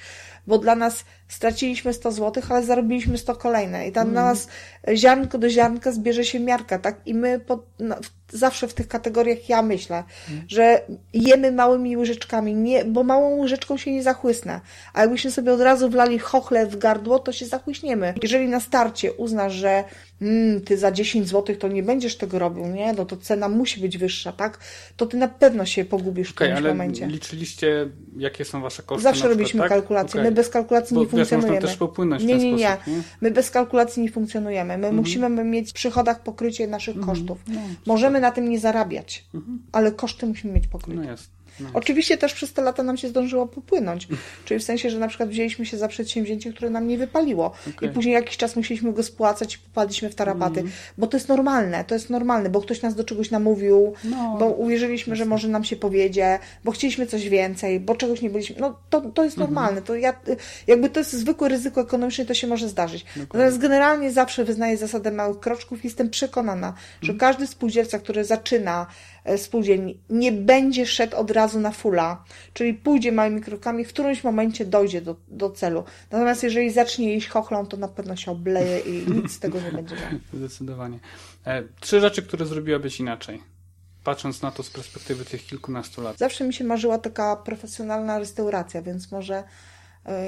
bo 0.47 0.59
dla 0.59 0.75
nas 0.75 1.05
straciliśmy 1.33 1.93
100 1.93 2.13
zł, 2.13 2.43
ale 2.49 2.63
zarobiliśmy 2.63 3.19
100 3.19 3.37
kolejne. 3.37 3.89
I 3.89 3.93
tam 3.93 4.03
mm. 4.03 4.15
na 4.15 4.25
nas 4.25 4.49
ziarnko 4.95 5.39
do 5.39 5.51
ziarnka 5.51 5.93
zbierze 5.93 6.25
się 6.25 6.41
miarka, 6.41 6.79
tak? 6.79 7.01
I 7.07 7.15
my 7.15 7.41
pod, 7.41 7.67
no, 7.79 7.97
zawsze 8.33 8.69
w 8.69 8.75
tych 8.75 8.89
kategoriach 8.89 9.49
ja 9.49 9.63
myślę, 9.63 10.05
mm. 10.31 10.45
że 10.49 10.83
jemy 11.15 11.53
małymi 11.53 11.97
łyżeczkami, 11.97 12.55
nie, 12.55 12.85
bo 12.85 13.05
małą 13.05 13.37
łyżeczką 13.37 13.77
się 13.77 13.93
nie 13.93 14.03
zachłysnę. 14.03 14.61
A 14.93 15.01
jakbyśmy 15.01 15.31
sobie 15.31 15.53
od 15.53 15.61
razu 15.61 15.89
wlali 15.89 16.19
chochle 16.19 16.67
w 16.67 16.77
gardło, 16.79 17.19
to 17.19 17.33
się 17.33 17.47
zachłyśniemy. 17.47 18.15
Jeżeli 18.23 18.49
na 18.49 18.61
starcie 18.61 19.13
uznasz, 19.13 19.53
że 19.53 19.85
mm, 20.23 20.61
ty 20.61 20.79
za 20.79 20.93
10 20.93 21.29
zł 21.29 21.57
to 21.57 21.69
nie 21.69 21.83
będziesz 21.83 22.17
tego 22.17 22.39
robił, 22.39 22.67
nie? 22.67 22.93
No 22.93 23.05
to 23.05 23.17
cena 23.17 23.49
musi 23.49 23.81
być 23.81 23.99
wyższa, 23.99 24.33
tak? 24.33 24.59
To 24.97 25.07
ty 25.07 25.17
na 25.17 25.29
pewno 25.29 25.67
się 25.67 25.85
pogubisz 25.85 26.29
w 26.29 26.31
okay, 26.31 26.49
którymś 26.49 26.59
ale 26.59 26.69
momencie. 26.69 27.07
liczyliście, 27.07 27.89
jakie 28.17 28.45
są 28.45 28.63
wasze 28.63 28.83
koszty? 28.83 29.03
Zawsze 29.03 29.29
robiliśmy 29.29 29.61
tak? 29.61 29.69
kalkulacje. 29.69 30.21
Okay. 30.21 30.31
My 30.31 30.37
bez 30.37 30.49
kalkulacji 30.49 30.95
Bo, 30.95 31.01
nie 31.01 31.07
funkcjonujemy. 31.07 31.22
Wiesz, 31.25 31.61
też 31.61 31.77
popłynąć 31.77 32.25
nie, 32.25 32.37
nie, 32.37 32.53
nie, 32.53 32.57
nie. 32.57 33.03
My 33.21 33.31
bez 33.31 33.51
kalkulacji 33.51 34.03
nie 34.03 34.11
funkcjonujemy. 34.11 34.79
My 34.79 34.87
mhm. 34.87 34.97
musimy 34.97 35.45
mieć 35.45 35.71
w 35.71 35.73
przychodach 35.73 36.23
pokrycie 36.23 36.67
naszych 36.67 36.97
mhm. 36.97 37.17
kosztów. 37.17 37.39
No, 37.49 37.61
Możemy 37.87 38.21
na 38.21 38.31
tym 38.31 38.49
nie 38.49 38.61
zarabiać, 38.61 39.25
mhm. 39.35 39.63
ale 39.73 39.93
koszty 39.93 40.27
musimy 40.27 40.53
mieć 40.53 40.67
pokryte. 40.67 41.03
No 41.03 41.11
jest. 41.11 41.42
No. 41.61 41.69
Oczywiście 41.75 42.19
też 42.19 42.35
przez 42.35 42.53
te 42.53 42.63
lata 42.63 42.83
nam 42.83 42.97
się 42.97 43.09
zdążyło 43.09 43.47
popłynąć. 43.47 44.09
Czyli 44.45 44.61
w 44.61 44.63
sensie, 44.63 44.91
że 44.91 44.99
na 44.99 45.09
przykład 45.09 45.29
wzięliśmy 45.29 45.67
się 45.67 45.77
za 45.77 45.89
przedsięwzięcie, 45.89 46.53
które 46.53 46.71
nam 46.71 46.87
nie 46.87 46.99
wypaliło. 46.99 47.53
Okay. 47.77 47.89
I 47.89 47.93
później 47.93 48.15
jakiś 48.15 48.37
czas 48.37 48.57
musieliśmy 48.57 48.93
go 48.93 49.03
spłacać 49.03 49.55
i 49.55 49.59
popadliśmy 49.59 50.11
w 50.11 50.15
tarapaty. 50.15 50.61
Mm. 50.61 50.73
Bo 50.99 51.07
to 51.07 51.17
jest 51.17 51.29
normalne, 51.29 51.85
to 51.85 51.95
jest 51.95 52.11
normalne, 52.11 52.51
bo 52.51 52.61
ktoś 52.61 52.83
nas 52.83 52.95
do 52.95 53.05
czegoś 53.05 53.31
namówił, 53.31 53.95
no. 54.05 54.37
bo 54.39 54.47
uwierzyliśmy, 54.47 55.17
że 55.17 55.25
może 55.25 55.49
nam 55.49 55.65
się 55.65 55.77
powiedzie, 55.77 56.39
bo 56.65 56.73
chcieliśmy 56.73 57.07
coś 57.07 57.29
więcej, 57.29 57.81
bo 57.81 57.95
czegoś 57.95 58.23
nie 58.23 58.31
byliśmy. 58.31 58.57
No 58.61 58.79
to, 58.91 59.01
to 59.01 59.25
jest 59.25 59.39
mhm. 59.39 59.55
normalne. 59.55 59.83
To 59.83 59.97
ja, 59.97 60.15
jakby 60.67 60.91
to 60.91 61.01
jest 61.01 61.13
zwykłe 61.13 61.49
ryzyko 61.49 61.81
ekonomiczne, 61.81 62.25
to 62.25 62.35
się 62.35 62.47
może 62.47 62.69
zdarzyć. 62.69 63.03
Okay. 63.03 63.23
Natomiast 63.23 63.59
generalnie 63.59 64.13
zawsze 64.13 64.45
wyznaję 64.45 64.77
zasadę 64.77 65.11
małych 65.11 65.41
kroczków 65.41 65.85
i 65.85 65.87
jestem 65.87 66.11
przekonana, 66.11 66.75
że 67.03 67.13
mhm. 67.13 67.19
każdy 67.19 67.47
spółdzielca, 67.47 67.99
który 67.99 68.25
zaczyna 68.25 68.87
spółdzielni 69.37 70.01
nie 70.11 70.33
będzie 70.33 70.87
szedł 70.87 71.17
od 71.17 71.31
razu 71.31 71.61
na 71.61 71.71
fula, 71.71 72.25
czyli 72.53 72.75
pójdzie 72.75 73.13
małymi 73.13 73.41
krokami, 73.41 73.85
w 73.85 73.89
którymś 73.89 74.25
momencie 74.25 74.65
dojdzie 74.65 75.03
do, 75.03 75.17
do 75.29 75.51
celu. 75.51 75.85
Natomiast 76.11 76.43
jeżeli 76.43 76.71
zacznie 76.71 77.13
jeść 77.13 77.29
chochlą, 77.29 77.67
to 77.67 77.77
na 77.77 77.89
pewno 77.89 78.17
się 78.17 78.31
obleje 78.31 78.79
i 78.79 79.11
nic 79.11 79.33
z 79.33 79.39
tego 79.39 79.61
nie 79.61 79.73
będzie 79.73 79.95
miał. 79.95 80.21
Zdecydowanie. 80.41 80.99
E, 81.47 81.63
trzy 81.81 82.01
rzeczy, 82.01 82.23
które 82.23 82.47
zrobiłabyś 82.47 83.01
inaczej. 83.01 83.43
Patrząc 84.05 84.43
na 84.43 84.51
to 84.51 84.63
z 84.63 84.71
perspektywy 84.71 85.25
tych 85.25 85.47
kilkunastu 85.47 86.03
lat. 86.03 86.19
Zawsze 86.19 86.45
mi 86.45 86.55
się 86.55 86.65
marzyła 86.65 86.99
taka 86.99 87.37
profesjonalna 87.37 88.19
restauracja, 88.19 88.83
więc 88.83 89.13
może 89.13 89.35
E, 89.37 89.45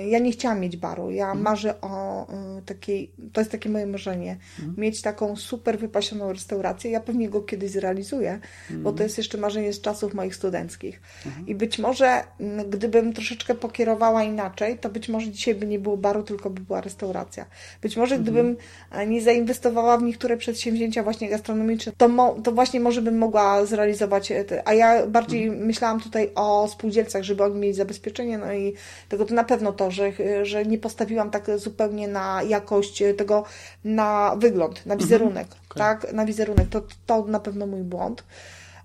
ja 0.09 0.19
nie 0.19 0.33
chciałam 0.33 0.61
mieć 0.61 0.77
baru. 0.77 1.11
Ja 1.11 1.25
Mhm. 1.25 1.43
marzę 1.43 1.81
o 1.81 2.27
e, 2.29 2.63
takiej, 2.67 3.11
to 3.33 3.41
jest 3.41 3.51
takie 3.51 3.69
moje 3.69 3.87
marzenie, 3.87 4.37
Mhm. 4.59 4.75
mieć 4.79 5.03
taką 5.03 5.37
super 5.37 5.79
wypasioną 5.79 6.33
restaurację. 6.33 6.91
Ja 6.91 7.01
pewnie 7.01 7.29
go 7.29 7.41
kiedyś 7.43 7.71
zrealizuję, 7.71 8.39
bo 8.71 8.77
Mhm. 8.77 8.97
to 8.97 9.03
jest 9.03 9.19
jeszcze 9.19 9.39
marzenie 9.39 9.73
z 9.73 9.81
czasów 9.81 10.15
moich 10.15 10.35
studenckich. 10.35 11.01
I 11.47 11.55
być 11.55 11.79
może, 11.79 12.25
gdybym 12.71 13.13
troszeczkę 13.13 13.55
pokierowała 13.55 14.23
inaczej, 14.25 14.79
to 14.79 14.89
być 14.91 15.09
może 15.09 15.31
dzisiaj 15.31 15.55
by 15.55 15.67
nie 15.67 15.79
było 15.79 15.97
baru, 15.97 16.23
tylko 16.23 16.51
by 16.51 16.61
była 16.61 16.81
restauracja. 16.81 17.47
Być 17.83 17.97
może 17.97 18.19
gdybym 18.19 18.57
e, 18.91 19.07
nie 19.07 19.23
zainwestowała 19.23 19.99
w 19.99 20.03
niektóre 20.03 20.37
przedsięwzięcia 20.37 21.03
właśnie 21.03 21.29
gastronomiczne, 21.31 21.93
to, 21.97 22.09
mo, 22.09 22.35
to 22.45 22.53
właśnie 22.53 22.81
może 22.81 23.03
bym 23.03 23.19
mogła 23.19 23.67
zrealizować, 23.67 24.33
e, 24.33 24.45
te, 24.45 24.69
a 24.69 24.75
ja 24.75 25.07
bardziej 25.07 25.51
myślałam 25.51 26.01
tutaj 26.01 26.31
o 26.35 26.69
spółdzielcach, 26.69 27.23
żeby 27.23 27.45
oni 27.45 27.61
mieli 27.61 27.75
zabezpieczenie, 27.75 28.39
no 28.39 28.53
i 28.53 28.75
tego 29.09 29.25
to 29.25 29.35
na 29.35 29.45
pewno 29.45 29.63
to, 29.72 29.90
że, 29.90 30.12
że 30.42 30.64
nie 30.66 30.79
postawiłam 30.79 31.31
tak 31.31 31.59
zupełnie 31.59 32.09
na 32.09 32.42
jakość 32.42 33.03
tego, 33.18 33.44
na 33.85 34.35
wygląd, 34.38 34.87
na 34.87 34.96
wizerunek, 34.96 35.46
Okej. 35.46 35.79
tak, 35.79 36.12
na 36.12 36.24
wizerunek, 36.27 36.68
to, 36.68 36.83
to 37.07 37.24
na 37.27 37.40
pewno 37.40 37.66
mój 37.66 37.83
błąd. 37.83 38.24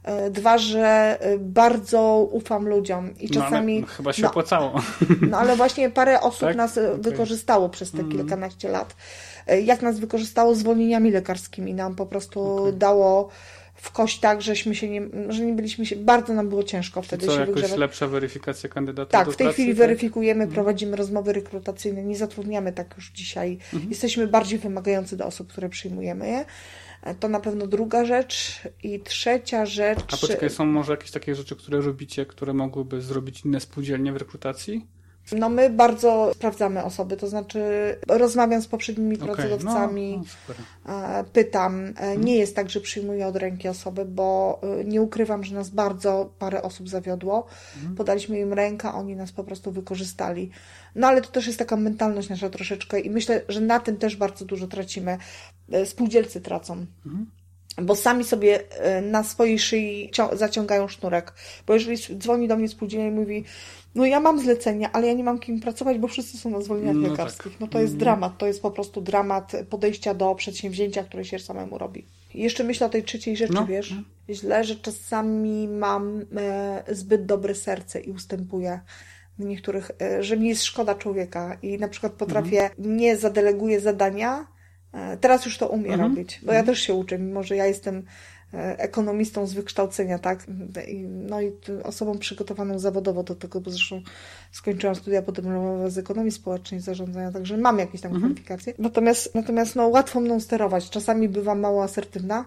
E, 0.04 0.30
Dwa, 0.30 0.58
że 0.58 1.18
e, 1.22 1.38
bardzo 1.38 2.28
ufam 2.32 2.68
ludziom 2.68 3.18
i 3.20 3.28
No, 3.28 3.42
czasami. 3.42 3.84
chyba 3.84 4.14
się 4.14 4.24
no, 4.24 4.30
opłacało. 4.30 4.74
no 5.30 5.38
ale 5.38 5.56
właśnie 5.56 5.90
parę 5.90 6.22
osób 6.30 6.40
Tak? 6.48 6.56
nas 6.56 6.78
e, 6.78 6.92
Okej. 6.92 7.02
wykorzystało 7.02 7.70
przez 7.70 7.92
te 7.92 7.98
Mhm. 8.00 8.18
kilkanaście 8.18 8.70
lat. 8.70 8.96
E, 9.48 9.62
Jak 9.62 9.82
nas 9.82 10.00
wykorzystało 10.00 10.56
zwolnieniami 10.56 11.12
lekarskimi, 11.12 11.74
nam 11.74 11.96
po 11.96 12.06
prostu 12.06 12.56
Okej. 12.58 12.74
dało 12.74 13.30
w 13.82 13.92
kość 13.92 14.20
tak, 14.20 14.42
żeśmy 14.42 14.76
się 14.76 14.90
nie, 14.90 15.02
że 15.30 15.46
nie 15.46 15.54
byliśmy 15.54 15.86
się, 15.86 15.96
bardzo 15.96 16.34
nam 16.34 16.50
było 16.50 16.64
ciężko 16.64 17.02
wtedy 17.02 17.26
Co, 17.26 17.34
się 17.34 17.40
jakoś 17.40 17.56
wygrzewać. 17.56 17.80
lepsza 17.80 18.08
weryfikacja 18.08 18.70
kandydatów 18.70 19.12
Tak, 19.12 19.32
w 19.32 19.36
tej 19.36 19.46
pracy, 19.46 19.54
chwili 19.54 19.70
tak? 19.70 19.78
weryfikujemy, 19.78 20.48
prowadzimy 20.48 20.96
rozmowy 20.98 21.34
rekrutacyjne, 21.34 22.04
nie 22.04 22.16
zatrudniamy 22.18 22.74
tak 22.74 22.94
już 22.98 23.12
dzisiaj. 23.12 23.58
Mhm. 23.74 23.90
Jesteśmy 23.90 24.28
bardziej 24.28 24.60
wymagający 24.60 25.18
do 25.18 25.26
osób, 25.26 25.48
które 25.48 25.70
przyjmujemy 25.70 26.28
je. 26.28 26.46
To 27.20 27.28
na 27.30 27.40
pewno 27.40 27.68
druga 27.68 28.06
rzecz. 28.06 28.62
I 28.84 29.00
trzecia 29.00 29.66
rzecz. 29.66 30.00
A 30.14 30.18
poczekaj, 30.18 30.50
są 30.50 30.66
może 30.66 30.94
jakieś 30.94 31.12
takie 31.12 31.36
rzeczy, 31.36 31.56
które 31.56 31.82
robicie, 31.82 32.26
które 32.26 32.54
mogłyby 32.54 33.02
zrobić 33.02 33.46
inne 33.46 33.60
spółdzielnie 33.60 34.14
w 34.14 34.18
rekrutacji? 34.18 34.88
No 35.38 35.50
my 35.50 35.70
bardzo 35.70 36.32
sprawdzamy 36.34 36.84
osoby, 36.84 37.18
to 37.18 37.28
znaczy 37.28 37.62
rozmawiam 38.08 38.62
z 38.62 38.68
poprzednimi 38.68 39.16
Okej, 39.16 39.28
pracodawcami, 39.36 40.22
No, 40.86 41.02
no, 41.02 41.24
pytam. 41.34 41.94
E, 41.98 42.18
Nie 42.18 42.36
jest 42.36 42.56
tak, 42.56 42.70
że 42.70 42.82
przyjmuję 42.82 43.28
od 43.28 43.36
ręki 43.36 43.68
osoby, 43.68 44.06
bo 44.06 44.60
e, 44.80 44.84
nie 44.84 45.02
ukrywam, 45.02 45.44
że 45.44 45.56
nas 45.56 45.70
bardzo 45.70 46.34
parę 46.40 46.62
osób 46.62 46.90
zawiodło. 46.90 47.46
Podaliśmy 47.98 48.40
im 48.40 48.54
rękę, 48.54 48.94
oni 48.94 49.16
nas 49.16 49.32
po 49.32 49.44
prostu 49.44 49.72
wykorzystali. 49.72 50.52
No 50.96 51.08
ale 51.08 51.22
to 51.22 51.32
też 51.32 51.48
jest 51.48 51.60
taka 51.60 51.76
mentalność 51.76 52.30
nasza 52.30 52.50
troszeczkę 52.50 53.00
i 53.00 53.10
myślę, 53.10 53.42
że 53.50 53.62
na 53.62 53.80
tym 53.80 53.98
też 53.98 54.16
bardzo 54.16 54.46
dużo 54.46 54.68
tracimy. 54.68 55.18
E, 55.72 55.86
Spółdzielcy 55.86 56.42
tracą. 56.42 56.86
Bo 57.82 57.96
sami 57.96 58.24
sobie 58.24 58.60
e, 58.72 59.02
na 59.02 59.24
swojej 59.24 59.60
szyi 59.60 60.12
zaciągają 60.34 60.88
sznurek. 60.88 61.34
Bo 61.68 61.74
jeżeli 61.74 61.98
dzwoni 62.18 62.48
do 62.48 62.58
mnie 62.58 62.68
spółdzielnia 62.68 63.08
i 63.08 63.12
mówi, 63.12 63.44
no 63.96 64.06
ja 64.06 64.20
mam 64.20 64.40
zlecenia, 64.40 64.92
ale 64.92 65.08
ja 65.08 65.14
nie 65.14 65.24
mam 65.24 65.40
kim 65.40 65.60
pracować, 65.60 65.98
bo 65.98 66.08
wszyscy 66.08 66.38
są 66.38 66.50
na 66.50 66.62
zwolnieniach 66.62 66.96
No 66.96 67.08
lekarskich. 67.10 67.52
tak. 67.52 67.60
No 67.62 67.68
to 67.68 67.80
jest 67.80 67.98
dramat, 67.98 68.38
to 68.38 68.48
jest 68.48 68.62
po 68.62 68.72
prostu 68.72 69.02
dramat 69.02 69.52
podejścia 69.70 70.14
do 70.14 70.36
przedsięwzięcia, 70.36 71.04
które 71.04 71.26
się 71.26 71.40
samemu 71.40 71.78
robi. 71.78 72.06
I 72.34 72.42
jeszcze 72.44 72.64
myślę 72.64 72.88
o 72.88 72.90
tej 72.90 73.04
trzeciej 73.04 73.38
rzeczy, 73.38 73.54
No. 73.54 73.66
wiesz, 73.66 73.94
źle, 74.30 74.64
że 74.64 74.76
czasami 74.76 75.68
mam 75.68 76.22
e, 76.38 76.84
zbyt 76.96 77.26
dobre 77.26 77.56
serce 77.56 78.00
i 78.00 78.12
ustępuję 78.12 78.80
w 79.40 79.46
niektórych, 79.46 79.92
e, 80.02 80.24
że 80.24 80.38
mi 80.38 80.50
jest 80.50 80.64
szkoda 80.64 80.96
człowieka 80.96 81.58
i 81.62 81.78
na 81.78 81.88
przykład 81.88 82.14
potrafię, 82.14 82.64
Mhm. 82.64 82.98
nie 82.98 83.18
zadeleguję 83.18 83.80
zadania, 83.80 84.48
teraz 85.22 85.46
już 85.46 85.58
to 85.58 85.68
umiem 85.68 85.94
Mhm. 85.94 86.10
robić, 86.10 86.42
bo 86.44 86.54
ja 86.54 86.64
też 86.64 86.80
się 86.80 86.94
uczę, 86.94 87.20
mimo 87.20 87.44
że 87.44 87.56
ja 87.56 87.66
jestem 87.66 88.04
e, 88.54 88.80
ekonomistą 88.80 89.48
z 89.48 89.54
wykształcenia, 89.54 90.20
tak? 90.20 90.46
No 91.06 91.42
i 91.42 91.52
osobą 91.84 92.18
przygotowaną 92.18 92.80
zawodowo 92.80 93.24
do 93.24 93.36
tego, 93.36 93.62
bo 93.62 93.72
zresztą 93.72 94.02
skończyłam 94.52 94.96
studia 94.96 95.22
podyplomowe 95.22 95.92
z 95.92 95.98
ekonomii 95.98 96.32
społecznej 96.32 96.80
i 96.80 96.84
zarządzania, 96.84 97.32
także 97.32 97.58
mam 97.58 97.80
jakieś 97.80 98.02
tam 98.02 98.12
kwalifikacje. 98.20 98.74
Natomiast, 98.80 99.36
natomiast 99.36 99.76
no, 99.76 99.88
łatwo 99.88 100.20
mną 100.20 100.40
sterować. 100.40 100.90
Czasami 100.90 101.30
bywam 101.30 101.60
mało 101.60 101.84
asertywna 101.84 102.46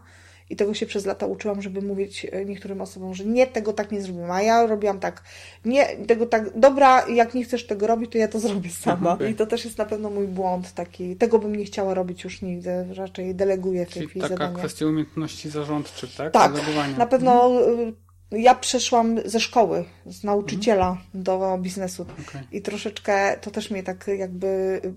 i 0.52 0.56
tego 0.56 0.74
się 0.74 0.86
przez 0.86 1.06
lata 1.06 1.26
uczyłam, 1.26 1.62
żeby 1.62 1.82
mówić 1.82 2.26
e, 2.32 2.44
niektórym 2.44 2.80
osobom, 2.80 3.14
że 3.14 3.24
nie, 3.24 3.46
tego 3.46 3.72
tak 3.72 3.92
nie 3.92 4.02
zrobiłam, 4.02 4.30
a 4.30 4.42
ja 4.42 4.66
robiłam 4.66 5.00
tak, 5.00 5.22
nie, 5.64 5.86
tego 5.86 6.26
tak, 6.26 6.58
dobra, 6.58 7.08
jak 7.08 7.34
nie 7.34 7.44
chcesz 7.44 7.66
tego 7.66 7.86
robić, 7.86 8.12
to 8.12 8.18
ja 8.18 8.28
to 8.28 8.40
zrobię 8.40 8.70
sama. 8.70 9.18
I 9.30 9.34
to 9.34 9.46
też 9.46 9.64
jest 9.64 9.78
na 9.78 9.84
pewno 9.84 10.10
mój 10.10 10.26
błąd 10.26 10.72
taki, 10.74 11.16
tego 11.16 11.38
bym 11.38 11.56
nie 11.56 11.64
chciała 11.64 11.94
robić 11.94 12.24
już 12.24 12.42
nigdy, 12.42 12.70
raczej 12.94 13.34
deleguję 13.34 13.86
w 13.86 13.88
tej 13.88 13.94
Czyli 13.94 14.06
chwili 14.08 14.22
taka 14.22 14.34
zadania. 14.34 14.58
kwestia 14.58 14.86
umiejętności 14.86 15.50
zarządczych, 15.50 16.14
tak? 16.14 16.32
Tak, 16.32 16.52
Delegowania. 16.52 16.96
na 16.96 17.06
pewno 17.06 17.60
y, 18.32 18.38
ja 18.38 18.54
przeszłam 18.54 19.16
ze 19.24 19.40
szkoły, 19.40 19.84
z 20.06 20.24
nauczyciela 20.24 20.96
do 21.14 21.58
biznesu 21.60 22.02
Okej. 22.28 22.42
i 22.52 22.62
troszeczkę 22.62 23.36
to 23.40 23.50
też 23.50 23.70
mnie 23.70 23.82
tak 23.82 24.06
jakby, 24.18 24.46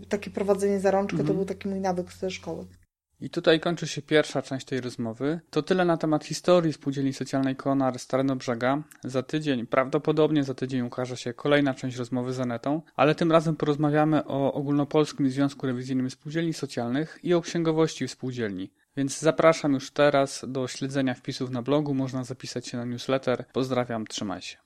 y, 0.04 0.08
takie 0.10 0.32
prowadzenie 0.32 0.80
za 0.80 0.92
rączkę 0.92 1.14
Mhm. 1.20 1.28
to 1.28 1.34
był 1.34 1.46
taki 1.46 1.68
mój 1.68 1.80
nawyk 1.80 2.14
ze 2.14 2.32
szkoły. 2.32 2.66
I 3.26 3.30
tutaj 3.30 3.60
kończy 3.60 3.88
się 3.88 4.02
pierwsza 4.02 4.42
część 4.42 4.66
tej 4.66 4.82
rozmowy. 4.82 5.40
To 5.50 5.64
tyle 5.64 5.86
na 5.86 5.98
temat 5.98 6.26
historii 6.26 6.74
Spółdzielni 6.74 7.14
Socjalnej 7.14 7.56
Konar 7.56 8.00
Starnobrzega. 8.00 8.82
Za 9.04 9.24
tydzień, 9.24 9.68
prawdopodobnie 9.68 10.44
za 10.44 10.54
tydzień 10.54 10.82
ukaże 10.82 11.18
się 11.18 11.34
kolejna 11.34 11.74
część 11.74 11.98
rozmowy 11.98 12.34
z 12.34 12.40
Anetą, 12.40 12.82
ale 12.96 13.16
tym 13.16 13.32
razem 13.32 13.56
porozmawiamy 13.56 14.26
o 14.26 14.54
Ogólnopolskim 14.54 15.30
Związku 15.30 15.68
Rewizyjnym 15.68 16.10
Spółdzielni 16.10 16.54
Socjalnych 16.54 17.20
i 17.24 17.34
o 17.34 17.42
księgowości 17.42 18.08
w 18.08 18.12
spółdzielni. 18.12 18.72
Więc 18.98 19.20
zapraszam 19.20 19.74
już 19.74 19.92
teraz 19.92 20.46
do 20.48 20.68
śledzenia 20.68 21.14
wpisów 21.14 21.50
na 21.50 21.62
blogu, 21.62 21.94
można 21.94 22.24
zapisać 22.24 22.68
się 22.68 22.78
na 22.78 22.86
newsletter. 22.86 23.46
Pozdrawiam, 23.54 24.08
trzymaj 24.08 24.42
się. 24.42 24.65